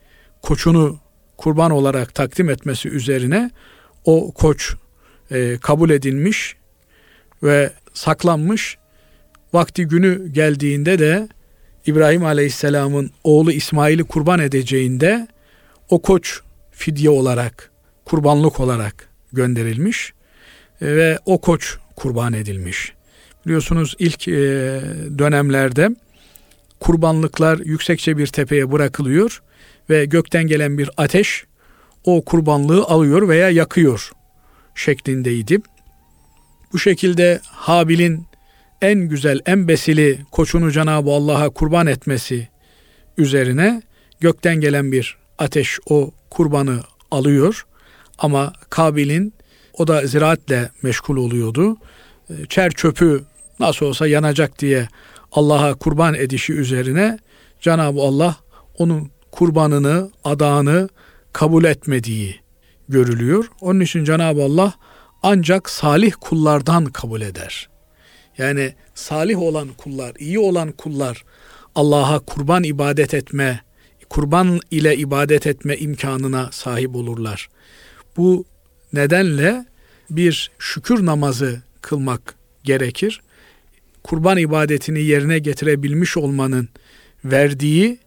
koçunu 0.43 0.99
kurban 1.37 1.71
olarak 1.71 2.15
takdim 2.15 2.51
etmesi 2.51 2.89
üzerine 2.89 3.51
o 4.05 4.33
koç 4.33 4.75
e, 5.31 5.59
kabul 5.59 5.91
edilmiş 5.91 6.57
ve 7.42 7.70
saklanmış. 7.94 8.79
Vakti 9.53 9.85
günü 9.85 10.29
geldiğinde 10.33 10.98
de 10.98 11.29
İbrahim 11.87 12.24
Aleyhisselam'ın 12.24 13.11
oğlu 13.24 13.53
İsmail'i 13.53 14.05
kurban 14.05 14.38
edeceğinde 14.38 15.29
o 15.88 16.03
koç 16.03 16.40
fidye 16.70 17.11
olarak, 17.11 17.70
kurbanlık 18.05 18.61
olarak 18.61 19.09
gönderilmiş 19.33 20.12
ve 20.83 21.18
o 21.26 21.40
koç 21.40 21.76
kurban 21.96 22.33
edilmiş. 22.33 22.92
Biliyorsunuz 23.46 23.96
ilk 23.98 24.29
e, 24.29 24.33
dönemlerde 25.18 25.88
kurbanlıklar 26.81 27.59
yüksekçe 27.59 28.16
bir 28.16 28.26
tepeye 28.26 28.72
bırakılıyor 28.72 29.42
ve 29.90 30.05
gökten 30.05 30.46
gelen 30.46 30.79
bir 30.79 30.90
ateş 30.96 31.44
o 32.05 32.24
kurbanlığı 32.24 32.85
alıyor 32.85 33.29
veya 33.29 33.50
yakıyor 33.50 34.12
şeklindeydi. 34.74 35.59
Bu 36.73 36.79
şekilde 36.79 37.41
Habil'in 37.45 38.27
en 38.83 38.99
güzel, 38.99 39.41
en 39.47 39.69
besili 39.69 40.19
koçunu 40.33 40.71
Cenab-ı 40.71 41.11
Allah'a 41.11 41.51
kurban 41.51 41.87
etmesi 41.87 42.49
üzerine 43.19 43.83
gökten 44.21 44.61
gelen 44.61 44.93
bir 44.93 45.17
ateş 45.39 45.79
o 45.87 46.11
kurbanı 46.31 46.81
alıyor. 47.11 47.67
Ama 48.19 48.53
Kabil'in 48.71 49.35
o 49.73 49.87
da 49.87 50.07
ziraatle 50.07 50.71
meşgul 50.83 51.17
oluyordu. 51.17 51.77
Çer 52.49 52.71
çöpü 52.71 53.25
nasıl 53.61 53.87
olsa 53.87 54.07
yanacak 54.07 54.59
diye 54.59 54.89
Allah'a 55.33 55.75
kurban 55.75 56.15
edişi 56.15 56.53
üzerine 56.53 57.19
Cenab-ı 57.61 58.01
Allah 58.01 58.37
onun 58.79 59.11
kurbanını, 59.31 60.11
adağını 60.25 60.89
kabul 61.33 61.65
etmediği 61.65 62.41
görülüyor. 62.89 63.51
Onun 63.61 63.81
için 63.81 64.05
Cenab-ı 64.05 64.43
Allah 64.43 64.75
ancak 65.23 65.71
salih 65.71 66.13
kullardan 66.21 66.85
kabul 66.85 67.21
eder. 67.21 67.69
Yani 68.39 68.75
salih 68.95 69.39
olan 69.39 69.69
kullar, 69.69 70.15
iyi 70.19 70.39
olan 70.39 70.73
kullar 70.73 71.25
Allah'a 71.75 72.19
kurban 72.19 72.63
ibadet 72.63 73.15
etme, 73.15 73.61
kurban 74.09 74.61
ile 74.71 74.97
ibadet 74.97 75.47
etme 75.47 75.77
imkanına 75.77 76.49
sahip 76.53 76.97
olurlar. 76.97 77.49
Bu 78.17 78.45
nedenle 78.93 79.65
bir 80.11 80.51
şükür 80.59 81.07
namazı 81.07 81.63
kılmak 81.81 82.35
gerekir. 82.65 83.21
Kurban 84.03 84.39
ibadetini 84.39 85.01
yerine 85.03 85.39
getirebilmiş 85.39 86.17
olmanın 86.17 86.69
verdiği 87.25 87.99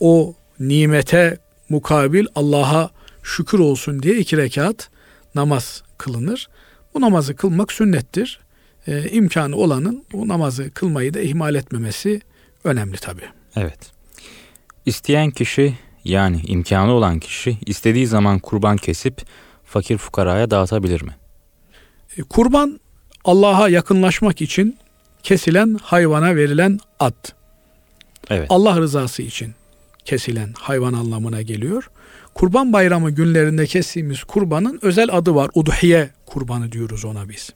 o 0.00 0.34
nimete 0.60 1.38
mukabil 1.68 2.26
Allah'a 2.34 2.90
şükür 3.22 3.58
olsun 3.58 4.02
diye 4.02 4.18
iki 4.18 4.36
rekat 4.36 4.90
namaz 5.34 5.82
kılınır. 5.98 6.48
Bu 6.94 7.00
namazı 7.00 7.36
kılmak 7.36 7.72
sünnettir. 7.72 8.40
Ee, 8.86 9.10
imkanı 9.10 9.56
olanın 9.56 10.04
bu 10.12 10.28
namazı 10.28 10.70
kılmayı 10.70 11.14
da 11.14 11.20
ihmal 11.20 11.54
etmemesi 11.54 12.20
önemli 12.64 12.96
tabi. 12.96 13.22
Evet. 13.56 13.78
İsteyen 14.86 15.30
kişi 15.30 15.74
yani 16.04 16.40
imkanı 16.46 16.92
olan 16.92 17.18
kişi 17.18 17.58
istediği 17.66 18.06
zaman 18.06 18.38
kurban 18.38 18.76
kesip 18.76 19.22
fakir 19.64 19.98
fukaraya 19.98 20.50
dağıtabilir 20.50 21.02
mi? 21.02 21.16
E, 22.16 22.22
kurban 22.22 22.80
Allah'a 23.24 23.68
yakınlaşmak 23.68 24.42
için 24.42 24.78
kesilen 25.22 25.78
hayvana 25.82 26.36
verilen 26.36 26.78
ad. 27.00 27.28
Evet. 28.30 28.46
Allah 28.50 28.80
rızası 28.80 29.22
için 29.22 29.54
kesilen 30.04 30.54
hayvan 30.58 30.92
anlamına 30.92 31.42
geliyor. 31.42 31.90
Kurban 32.34 32.72
bayramı 32.72 33.10
günlerinde 33.10 33.66
kestiğimiz 33.66 34.24
kurbanın 34.24 34.78
özel 34.82 35.08
adı 35.12 35.34
var. 35.34 35.50
Udhiye 35.54 36.10
kurbanı 36.26 36.72
diyoruz 36.72 37.04
ona 37.04 37.28
biz. 37.28 37.50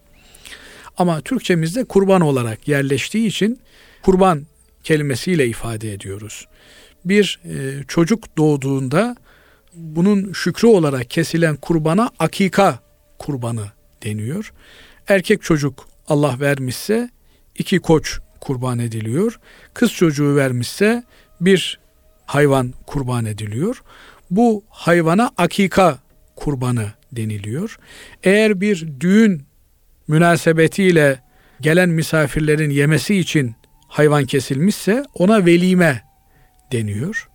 Ama 0.99 1.21
Türkçemizde 1.21 1.85
kurban 1.85 2.21
olarak 2.21 2.69
yerleştiği 2.69 3.27
için 3.27 3.61
kurban 4.03 4.47
kelimesiyle 4.85 5.47
ifade 5.47 5.93
ediyoruz. 5.93 6.47
Bir 7.05 7.41
e, 7.45 7.85
çocuk 7.89 8.37
doğduğunda 8.37 9.17
bunun 9.75 10.33
şükrü 10.33 10.69
olarak 10.69 11.11
kesilen 11.11 11.57
kurbana 11.57 12.11
akika 12.19 12.79
kurbanı 13.19 13.67
deniyor. 14.05 14.53
Erkek 15.09 15.43
çocuk 15.43 15.89
Allah 16.09 16.41
vermişse 16.41 17.11
iki 17.59 17.79
koç 17.79 18.19
kurban 18.41 18.79
ediliyor. 18.79 19.41
Kız 19.75 19.93
çocuğu 19.93 20.37
vermişse 20.37 21.05
bir 21.41 21.79
hayvan 22.27 22.75
kurban 22.87 23.25
ediliyor. 23.25 23.83
Bu 24.31 24.65
hayvana 24.69 25.31
akika 25.37 25.99
kurbanı 26.37 26.87
deniliyor. 27.13 27.79
Eğer 28.23 28.61
bir 28.61 29.01
düğün 29.01 29.43
münasebetiyle 30.09 31.21
gelen 31.61 31.89
misafirlerin 31.89 32.71
yemesi 32.71 33.17
için 33.17 33.55
hayvan 33.89 34.25
kesilmişse 34.25 35.05
ona 35.15 35.47
velime 35.47 36.03
deniyor. 36.73 37.29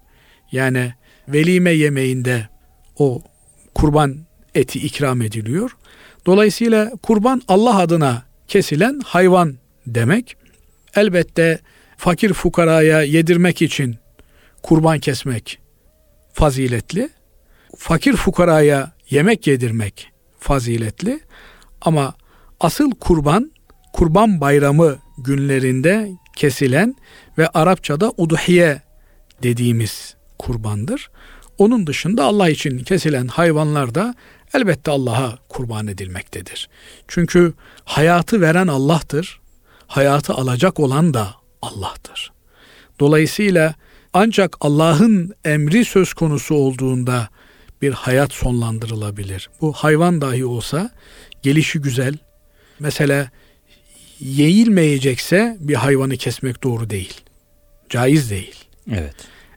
Yani 0.51 0.93
velime 1.27 1.71
yemeğinde 1.71 2.47
o 2.97 3.21
kurban 3.75 4.17
eti 4.55 4.79
ikram 4.79 5.21
ediliyor. 5.21 5.77
Dolayısıyla 6.25 6.91
kurban 7.03 7.41
Allah 7.47 7.77
adına 7.77 8.23
kesilen 8.47 9.01
hayvan 9.05 9.57
demek. 9.87 10.35
Elbette 10.95 11.59
fakir 11.97 12.33
fukaraya 12.33 13.01
yedirmek 13.01 13.61
için 13.61 13.95
kurban 14.63 14.99
kesmek 14.99 15.59
faziletli. 16.33 17.09
Fakir 17.77 18.13
fukaraya 18.13 18.91
yemek 19.09 19.47
yedirmek 19.47 20.11
faziletli. 20.39 21.19
Ama 21.81 22.13
asıl 22.59 22.91
kurban 22.91 23.51
kurban 23.93 24.41
bayramı 24.41 24.97
günlerinde 25.17 26.11
kesilen 26.35 26.95
ve 27.37 27.47
Arapçada 27.47 28.13
udhiye 28.17 28.81
dediğimiz 29.43 30.15
kurbandır. 30.39 31.09
Onun 31.57 31.87
dışında 31.87 32.23
Allah 32.23 32.49
için 32.49 32.79
kesilen 32.79 33.27
hayvanlar 33.27 33.95
da 33.95 34.15
elbette 34.53 34.91
Allah'a 34.91 35.37
kurban 35.49 35.87
edilmektedir. 35.87 36.69
Çünkü 37.07 37.53
hayatı 37.85 38.41
veren 38.41 38.67
Allah'tır. 38.67 39.41
Hayatı 39.87 40.33
alacak 40.33 40.79
olan 40.79 41.13
da 41.13 41.35
Allah'tır. 41.61 42.31
Dolayısıyla 42.99 43.75
ancak 44.13 44.55
Allah'ın 44.61 45.33
emri 45.45 45.85
söz 45.85 46.13
konusu 46.13 46.55
olduğunda 46.55 47.29
bir 47.81 47.91
hayat 47.91 48.33
sonlandırılabilir. 48.33 49.49
Bu 49.61 49.73
hayvan 49.73 50.21
dahi 50.21 50.45
olsa 50.45 50.89
gelişi 51.41 51.81
güzel. 51.81 52.17
Mesela 52.79 53.31
yeğilmeyecekse 54.19 55.57
bir 55.59 55.75
hayvanı 55.75 56.17
kesmek 56.17 56.63
doğru 56.63 56.89
değil. 56.89 57.21
Caiz 57.89 58.31
değil. 58.31 58.55
Evet. 58.91 59.15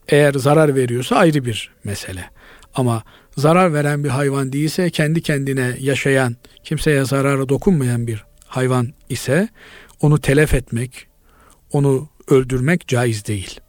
Eğer 0.09 0.35
zarar 0.35 0.75
veriyorsa 0.75 1.17
ayrı 1.17 1.45
bir 1.45 1.71
mesele. 1.85 2.31
Ama 2.75 3.03
zarar 3.37 3.75
veren 3.75 4.05
bir 4.05 4.09
hayvan 4.09 4.53
değilse 4.53 4.91
kendi 4.91 5.23
kendine 5.23 5.77
yaşayan, 5.81 6.37
kimseye 6.65 7.05
zararı 7.05 7.49
dokunmayan 7.49 8.07
bir 8.07 8.25
hayvan 8.47 8.93
ise 9.09 9.49
onu 10.01 10.21
telef 10.21 10.55
etmek, 10.55 11.07
onu 11.73 12.09
öldürmek 12.29 12.89
caiz 12.89 13.27
değil. 13.27 13.61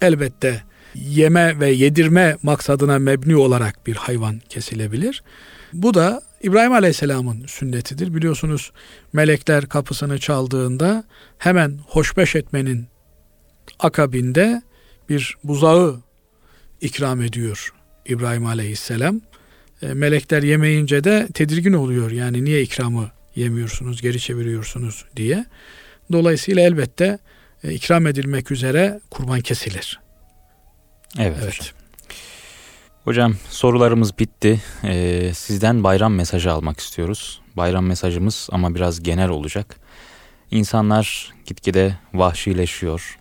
Elbette 0.00 0.62
yeme 0.94 1.60
ve 1.60 1.70
yedirme 1.70 2.36
maksadına 2.42 2.98
mebni 2.98 3.36
olarak 3.36 3.86
bir 3.86 3.96
hayvan 3.96 4.40
kesilebilir. 4.48 5.22
Bu 5.72 5.94
da 5.94 6.22
İbrahim 6.42 6.72
Aleyhisselam'ın 6.72 7.46
sünnetidir. 7.46 8.14
Biliyorsunuz 8.14 8.72
melekler 9.12 9.66
kapısını 9.66 10.18
çaldığında 10.18 11.04
hemen 11.38 11.78
hoşbeş 11.86 12.36
etmenin 12.36 12.86
akabinde 13.78 14.62
bir 15.08 15.36
buzağı 15.44 16.00
ikram 16.80 17.22
ediyor 17.22 17.72
İbrahim 18.06 18.46
Aleyhisselam. 18.46 19.20
E, 19.82 19.94
melekler 19.94 20.42
yemeyince 20.42 21.04
de 21.04 21.28
tedirgin 21.34 21.72
oluyor. 21.72 22.10
Yani 22.10 22.44
niye 22.44 22.62
ikramı 22.62 23.10
yemiyorsunuz, 23.36 24.02
geri 24.02 24.20
çeviriyorsunuz 24.20 25.04
diye. 25.16 25.44
Dolayısıyla 26.12 26.62
elbette 26.62 27.18
e, 27.64 27.72
ikram 27.72 28.06
edilmek 28.06 28.50
üzere 28.50 29.00
kurban 29.10 29.40
kesilir. 29.40 30.00
Evet. 31.18 31.38
evet. 31.42 31.74
Hocam 33.04 33.34
sorularımız 33.48 34.18
bitti. 34.18 34.60
Ee, 34.84 35.30
sizden 35.34 35.84
bayram 35.84 36.14
mesajı 36.14 36.52
almak 36.52 36.80
istiyoruz. 36.80 37.40
Bayram 37.56 37.86
mesajımız 37.86 38.48
ama 38.52 38.74
biraz 38.74 39.02
genel 39.02 39.28
olacak. 39.28 39.76
İnsanlar 40.50 41.34
gitgide 41.46 41.96
vahşileşiyor. 42.14 43.18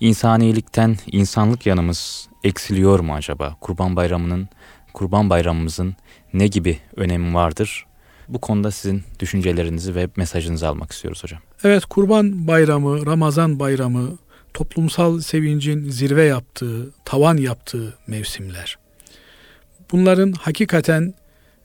İnsanilikten 0.00 0.96
insanlık 1.06 1.66
yanımız 1.66 2.28
eksiliyor 2.44 3.00
mu 3.00 3.14
acaba? 3.14 3.56
Kurban 3.60 3.96
Bayramı'nın, 3.96 4.48
Kurban 4.92 5.30
Bayramımızın 5.30 5.96
ne 6.32 6.46
gibi 6.46 6.78
önemi 6.96 7.34
vardır? 7.34 7.85
Bu 8.28 8.40
konuda 8.40 8.70
sizin 8.70 9.02
düşüncelerinizi 9.20 9.94
ve 9.94 10.08
mesajınızı 10.16 10.68
almak 10.68 10.92
istiyoruz 10.92 11.22
hocam. 11.24 11.40
Evet 11.64 11.84
Kurban 11.84 12.46
Bayramı, 12.46 13.06
Ramazan 13.06 13.58
Bayramı 13.58 14.18
toplumsal 14.54 15.20
sevincin 15.20 15.90
zirve 15.90 16.24
yaptığı, 16.24 16.90
tavan 17.04 17.36
yaptığı 17.36 17.94
mevsimler. 18.06 18.78
Bunların 19.92 20.32
hakikaten 20.32 21.14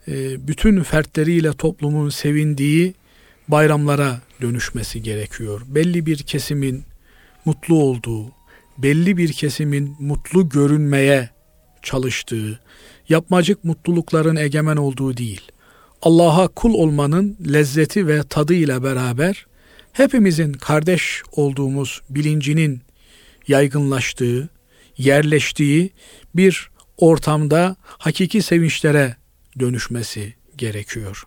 e, 0.08 0.48
bütün 0.48 0.84
fertleriyle 0.84 1.54
toplumun 1.54 2.10
sevindiği 2.10 2.94
bayramlara 3.48 4.22
dönüşmesi 4.42 5.04
gerekiyor. 5.04 5.62
Belli 5.68 6.06
bir 6.06 6.18
kesimin 6.18 6.84
mutlu 7.46 7.76
olduğu, 7.76 8.26
belli 8.78 9.18
bir 9.18 9.34
kesimin 9.34 9.96
mutlu 10.00 10.50
görünmeye 10.50 11.30
çalıştığı, 11.82 12.60
yapmacık 13.10 13.64
mutlulukların 13.64 14.36
egemen 14.36 14.78
olduğu 14.78 15.18
değil. 15.18 15.42
Allah'a 16.02 16.48
kul 16.48 16.74
olmanın 16.74 17.38
lezzeti 17.54 18.08
ve 18.08 18.24
tadı 18.24 18.54
ile 18.54 18.84
beraber 18.84 19.46
hepimizin 19.94 20.54
kardeş 20.54 21.24
olduğumuz 21.32 22.02
bilincinin 22.10 22.82
yaygınlaştığı, 23.48 24.50
yerleştiği 24.98 25.92
bir 26.36 26.70
ortamda 26.98 27.76
hakiki 27.88 28.42
sevinçlere 28.42 29.16
dönüşmesi 29.60 30.34
gerekiyor. 30.58 31.24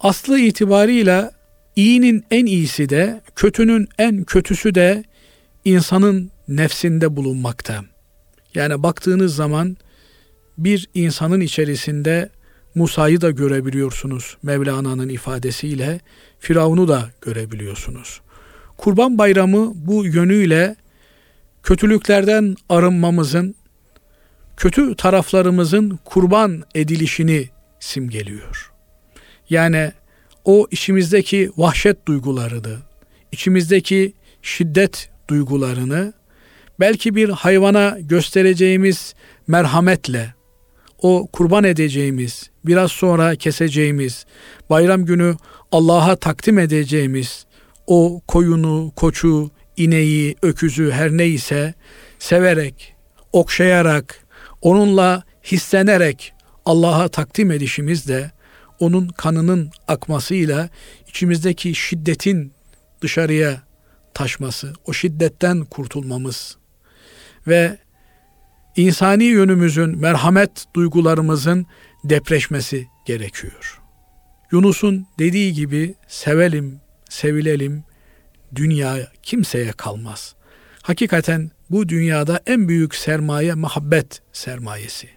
Aslı 0.00 0.38
itibarıyla 0.38 1.32
iyinin 1.76 2.24
en 2.30 2.46
iyisi 2.46 2.88
de, 2.88 3.20
kötünün 3.36 3.88
en 3.98 4.24
kötüsü 4.24 4.74
de 4.74 5.04
insanın 5.64 6.30
nefsinde 6.48 7.16
bulunmakta. 7.16 7.84
Yani 8.54 8.82
baktığınız 8.82 9.34
zaman 9.36 9.76
bir 10.58 10.88
insanın 10.94 11.40
içerisinde 11.40 12.30
Musa'yı 12.74 13.20
da 13.20 13.30
görebiliyorsunuz 13.30 14.36
Mevlana'nın 14.42 15.08
ifadesiyle, 15.08 16.00
Firavun'u 16.38 16.88
da 16.88 17.10
görebiliyorsunuz. 17.20 18.20
Kurban 18.76 19.18
Bayramı 19.18 19.72
bu 19.74 20.06
yönüyle 20.06 20.76
kötülüklerden 21.62 22.56
arınmamızın, 22.68 23.54
kötü 24.56 24.94
taraflarımızın 24.94 25.98
kurban 26.04 26.62
edilişini 26.74 27.48
simgeliyor. 27.80 28.72
Yani 29.50 29.92
o 30.44 30.66
içimizdeki 30.70 31.50
vahşet 31.56 32.06
duygularını, 32.06 32.76
içimizdeki 33.32 34.12
şiddet 34.42 35.10
duygularını 35.28 36.12
belki 36.80 37.14
bir 37.14 37.28
hayvana 37.28 37.96
göstereceğimiz 38.00 39.14
merhametle 39.46 40.34
o 41.02 41.26
kurban 41.32 41.64
edeceğimiz, 41.64 42.50
biraz 42.64 42.92
sonra 42.92 43.36
keseceğimiz, 43.36 44.26
bayram 44.70 45.04
günü 45.04 45.36
Allah'a 45.72 46.16
takdim 46.16 46.58
edeceğimiz 46.58 47.46
o 47.86 48.20
koyunu, 48.28 48.92
koçu, 48.96 49.50
ineği, 49.76 50.36
öküzü 50.42 50.90
her 50.90 51.10
neyse 51.10 51.74
severek, 52.18 52.94
okşayarak, 53.32 54.24
onunla 54.62 55.22
hislenerek 55.44 56.32
Allah'a 56.66 57.08
takdim 57.08 57.50
edişimiz 57.50 58.08
de 58.08 58.30
onun 58.78 59.08
kanının 59.08 59.70
akmasıyla 59.88 60.68
içimizdeki 61.08 61.74
şiddetin 61.74 62.52
dışarıya 63.02 63.62
taşması, 64.14 64.72
o 64.86 64.92
şiddetten 64.92 65.64
kurtulmamız 65.64 66.56
ve 67.46 67.78
insani 68.76 69.24
yönümüzün, 69.24 69.98
merhamet 69.98 70.64
duygularımızın 70.76 71.66
depreşmesi 72.04 72.88
gerekiyor. 73.06 73.80
Yunus'un 74.52 75.06
dediği 75.18 75.52
gibi 75.52 75.94
sevelim, 76.08 76.80
sevilelim, 77.08 77.84
dünya 78.54 78.96
kimseye 79.22 79.72
kalmaz. 79.72 80.34
Hakikaten 80.82 81.50
bu 81.70 81.88
dünyada 81.88 82.40
en 82.46 82.68
büyük 82.68 82.94
sermaye 82.94 83.54
muhabbet 83.54 84.22
sermayesi. 84.32 85.08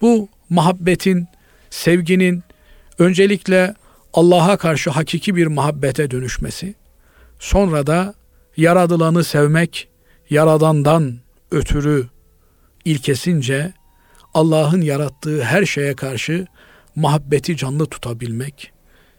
Bu 0.00 0.28
muhabbetin, 0.50 1.28
sevginin 1.70 2.42
öncelikle 2.98 3.74
Allah'a 4.12 4.56
karşı 4.56 4.90
hakiki 4.90 5.36
bir 5.36 5.46
muhabbete 5.46 6.10
dönüşmesi, 6.10 6.74
sonra 7.38 7.86
da 7.86 8.14
yaradılanı 8.56 9.24
sevmek, 9.24 9.88
yaradandan 10.30 11.18
ötürü 11.50 12.06
ilkesince 12.84 13.72
Allah'ın 14.34 14.80
yarattığı 14.80 15.42
her 15.42 15.64
şeye 15.64 15.96
karşı 15.96 16.46
muhabbeti 16.96 17.56
canlı 17.56 17.86
tutabilmek, 17.86 18.72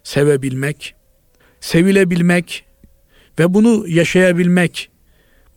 sevebilmek, 0.03 0.95
sevilebilmek 1.59 2.65
ve 3.39 3.53
bunu 3.53 3.87
yaşayabilmek 3.87 4.89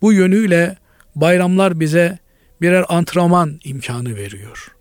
bu 0.01 0.13
yönüyle 0.13 0.77
bayramlar 1.15 1.79
bize 1.79 2.19
birer 2.61 2.85
antrenman 2.89 3.59
imkanı 3.63 4.15
veriyor. 4.15 4.75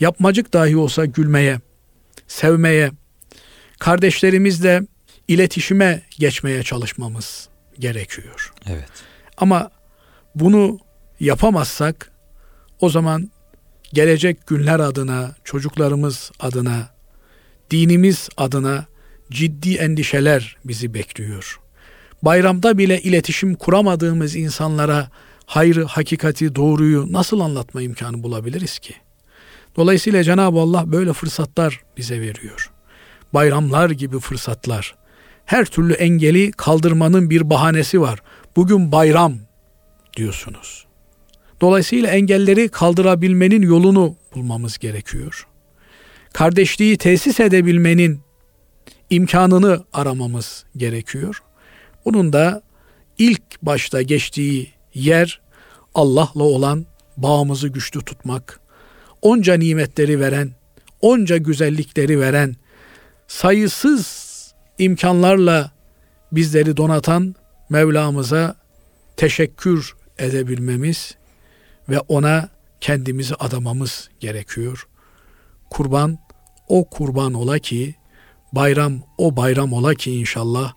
Yapmacık 0.00 0.52
dahi 0.52 0.76
olsa 0.76 1.04
gülmeye, 1.04 1.60
sevmeye, 2.28 2.90
kardeşlerimizle 3.78 4.82
iletişime 5.28 6.02
geçmeye 6.18 6.62
çalışmamız 6.62 7.48
gerekiyor. 7.78 8.52
Evet. 8.66 8.90
Ama 9.36 9.70
bunu 10.34 10.78
yapamazsak 11.20 12.11
o 12.82 12.90
zaman 12.90 13.30
gelecek 13.92 14.46
günler 14.46 14.80
adına, 14.80 15.34
çocuklarımız 15.44 16.32
adına, 16.40 16.88
dinimiz 17.70 18.28
adına 18.36 18.86
ciddi 19.30 19.74
endişeler 19.74 20.56
bizi 20.64 20.94
bekliyor. 20.94 21.60
Bayramda 22.22 22.78
bile 22.78 23.00
iletişim 23.00 23.54
kuramadığımız 23.54 24.36
insanlara 24.36 25.10
hayrı, 25.46 25.84
hakikati, 25.84 26.54
doğruyu 26.54 27.12
nasıl 27.12 27.40
anlatma 27.40 27.82
imkanı 27.82 28.22
bulabiliriz 28.22 28.78
ki? 28.78 28.94
Dolayısıyla 29.76 30.24
Cenab-ı 30.24 30.58
Allah 30.58 30.92
böyle 30.92 31.12
fırsatlar 31.12 31.80
bize 31.96 32.20
veriyor. 32.20 32.70
Bayramlar 33.34 33.90
gibi 33.90 34.18
fırsatlar. 34.18 34.94
Her 35.46 35.64
türlü 35.64 35.92
engeli 35.92 36.52
kaldırmanın 36.52 37.30
bir 37.30 37.50
bahanesi 37.50 38.00
var. 38.00 38.22
Bugün 38.56 38.92
bayram 38.92 39.34
diyorsunuz. 40.16 40.91
Dolayısıyla 41.62 42.10
engelleri 42.10 42.68
kaldırabilmenin 42.68 43.62
yolunu 43.62 44.16
bulmamız 44.34 44.78
gerekiyor. 44.78 45.46
Kardeşliği 46.32 46.96
tesis 46.96 47.40
edebilmenin 47.40 48.20
imkanını 49.10 49.84
aramamız 49.92 50.64
gerekiyor. 50.76 51.42
Bunun 52.04 52.32
da 52.32 52.62
ilk 53.18 53.42
başta 53.62 54.02
geçtiği 54.02 54.72
yer 54.94 55.40
Allah'la 55.94 56.42
olan 56.42 56.86
bağımızı 57.16 57.68
güçlü 57.68 58.00
tutmak, 58.00 58.60
onca 59.22 59.54
nimetleri 59.54 60.20
veren, 60.20 60.50
onca 61.00 61.36
güzellikleri 61.36 62.20
veren, 62.20 62.56
sayısız 63.28 64.32
imkanlarla 64.78 65.70
bizleri 66.32 66.76
donatan 66.76 67.34
Mevlamıza 67.70 68.56
teşekkür 69.16 69.94
edebilmemiz 70.18 71.16
ve 71.88 72.00
ona 72.00 72.48
kendimizi 72.80 73.34
adamamız 73.34 74.10
gerekiyor. 74.20 74.88
Kurban 75.70 76.18
o 76.68 76.84
kurban 76.84 77.34
ola 77.34 77.58
ki, 77.58 77.94
bayram 78.52 79.02
o 79.18 79.36
bayram 79.36 79.72
ola 79.72 79.94
ki 79.94 80.12
inşallah 80.14 80.72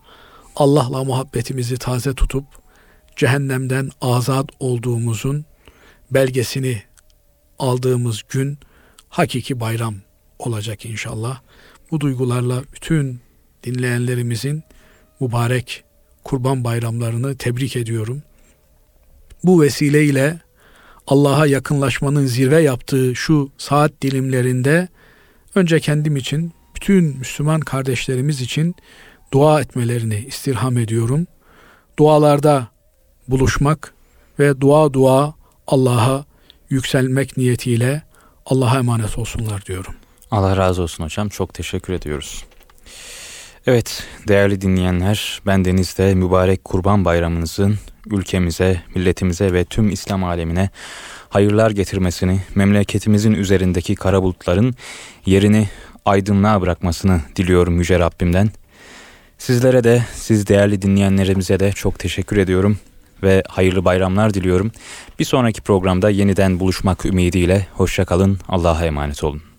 Allah'la 0.55 1.03
muhabbetimizi 1.03 1.77
taze 1.77 2.13
tutup 2.13 2.45
cehennemden 3.15 3.89
azat 4.01 4.49
olduğumuzun 4.59 5.45
belgesini 6.11 6.83
aldığımız 7.59 8.21
gün 8.29 8.57
hakiki 9.09 9.59
bayram 9.59 9.95
olacak 10.39 10.85
inşallah. 10.85 11.41
Bu 11.91 11.99
duygularla 11.99 12.63
bütün 12.73 13.19
dinleyenlerimizin 13.63 14.63
mübarek 15.19 15.83
kurban 16.23 16.63
bayramlarını 16.63 17.37
tebrik 17.37 17.75
ediyorum. 17.75 18.23
Bu 19.43 19.61
vesileyle 19.61 20.39
Allah'a 21.07 21.47
yakınlaşmanın 21.47 22.25
zirve 22.25 22.61
yaptığı 22.61 23.15
şu 23.15 23.49
saat 23.57 23.91
dilimlerinde 24.01 24.87
önce 25.55 25.79
kendim 25.79 26.15
için, 26.15 26.53
bütün 26.75 27.03
Müslüman 27.03 27.59
kardeşlerimiz 27.59 28.41
için 28.41 28.75
dua 29.31 29.61
etmelerini 29.61 30.25
istirham 30.27 30.77
ediyorum. 30.77 31.27
Dualarda 31.99 32.67
buluşmak 33.27 33.93
ve 34.39 34.61
dua 34.61 34.93
dua 34.93 35.33
Allah'a 35.67 36.25
yükselmek 36.69 37.37
niyetiyle 37.37 38.03
Allah'a 38.45 38.77
emanet 38.77 39.17
olsunlar 39.17 39.65
diyorum. 39.65 39.93
Allah 40.31 40.57
razı 40.57 40.81
olsun 40.81 41.03
hocam. 41.03 41.29
Çok 41.29 41.53
teşekkür 41.53 41.93
ediyoruz. 41.93 42.45
Evet 43.67 44.03
değerli 44.27 44.61
dinleyenler 44.61 45.41
bendeniz 45.45 45.97
de 45.97 46.15
mübarek 46.15 46.65
kurban 46.65 47.05
bayramınızın 47.05 47.77
ülkemize, 48.11 48.81
milletimize 48.95 49.53
ve 49.53 49.65
tüm 49.65 49.89
İslam 49.89 50.23
alemine 50.23 50.69
hayırlar 51.29 51.71
getirmesini, 51.71 52.39
memleketimizin 52.55 53.33
üzerindeki 53.33 53.95
kara 53.95 54.23
bulutların 54.23 54.75
yerini 55.25 55.69
aydınlığa 56.05 56.61
bırakmasını 56.61 57.21
diliyorum 57.35 57.77
Yüce 57.77 57.99
Rabbimden. 57.99 58.49
Sizlere 59.37 59.83
de, 59.83 60.05
siz 60.15 60.47
değerli 60.47 60.81
dinleyenlerimize 60.81 61.59
de 61.59 61.71
çok 61.71 61.99
teşekkür 61.99 62.37
ediyorum 62.37 62.77
ve 63.23 63.43
hayırlı 63.47 63.85
bayramlar 63.85 64.33
diliyorum. 64.33 64.71
Bir 65.19 65.25
sonraki 65.25 65.61
programda 65.61 66.09
yeniden 66.09 66.59
buluşmak 66.59 67.05
ümidiyle 67.05 67.67
hoşçakalın, 67.73 68.39
Allah'a 68.47 68.85
emanet 68.85 69.23
olun. 69.23 69.54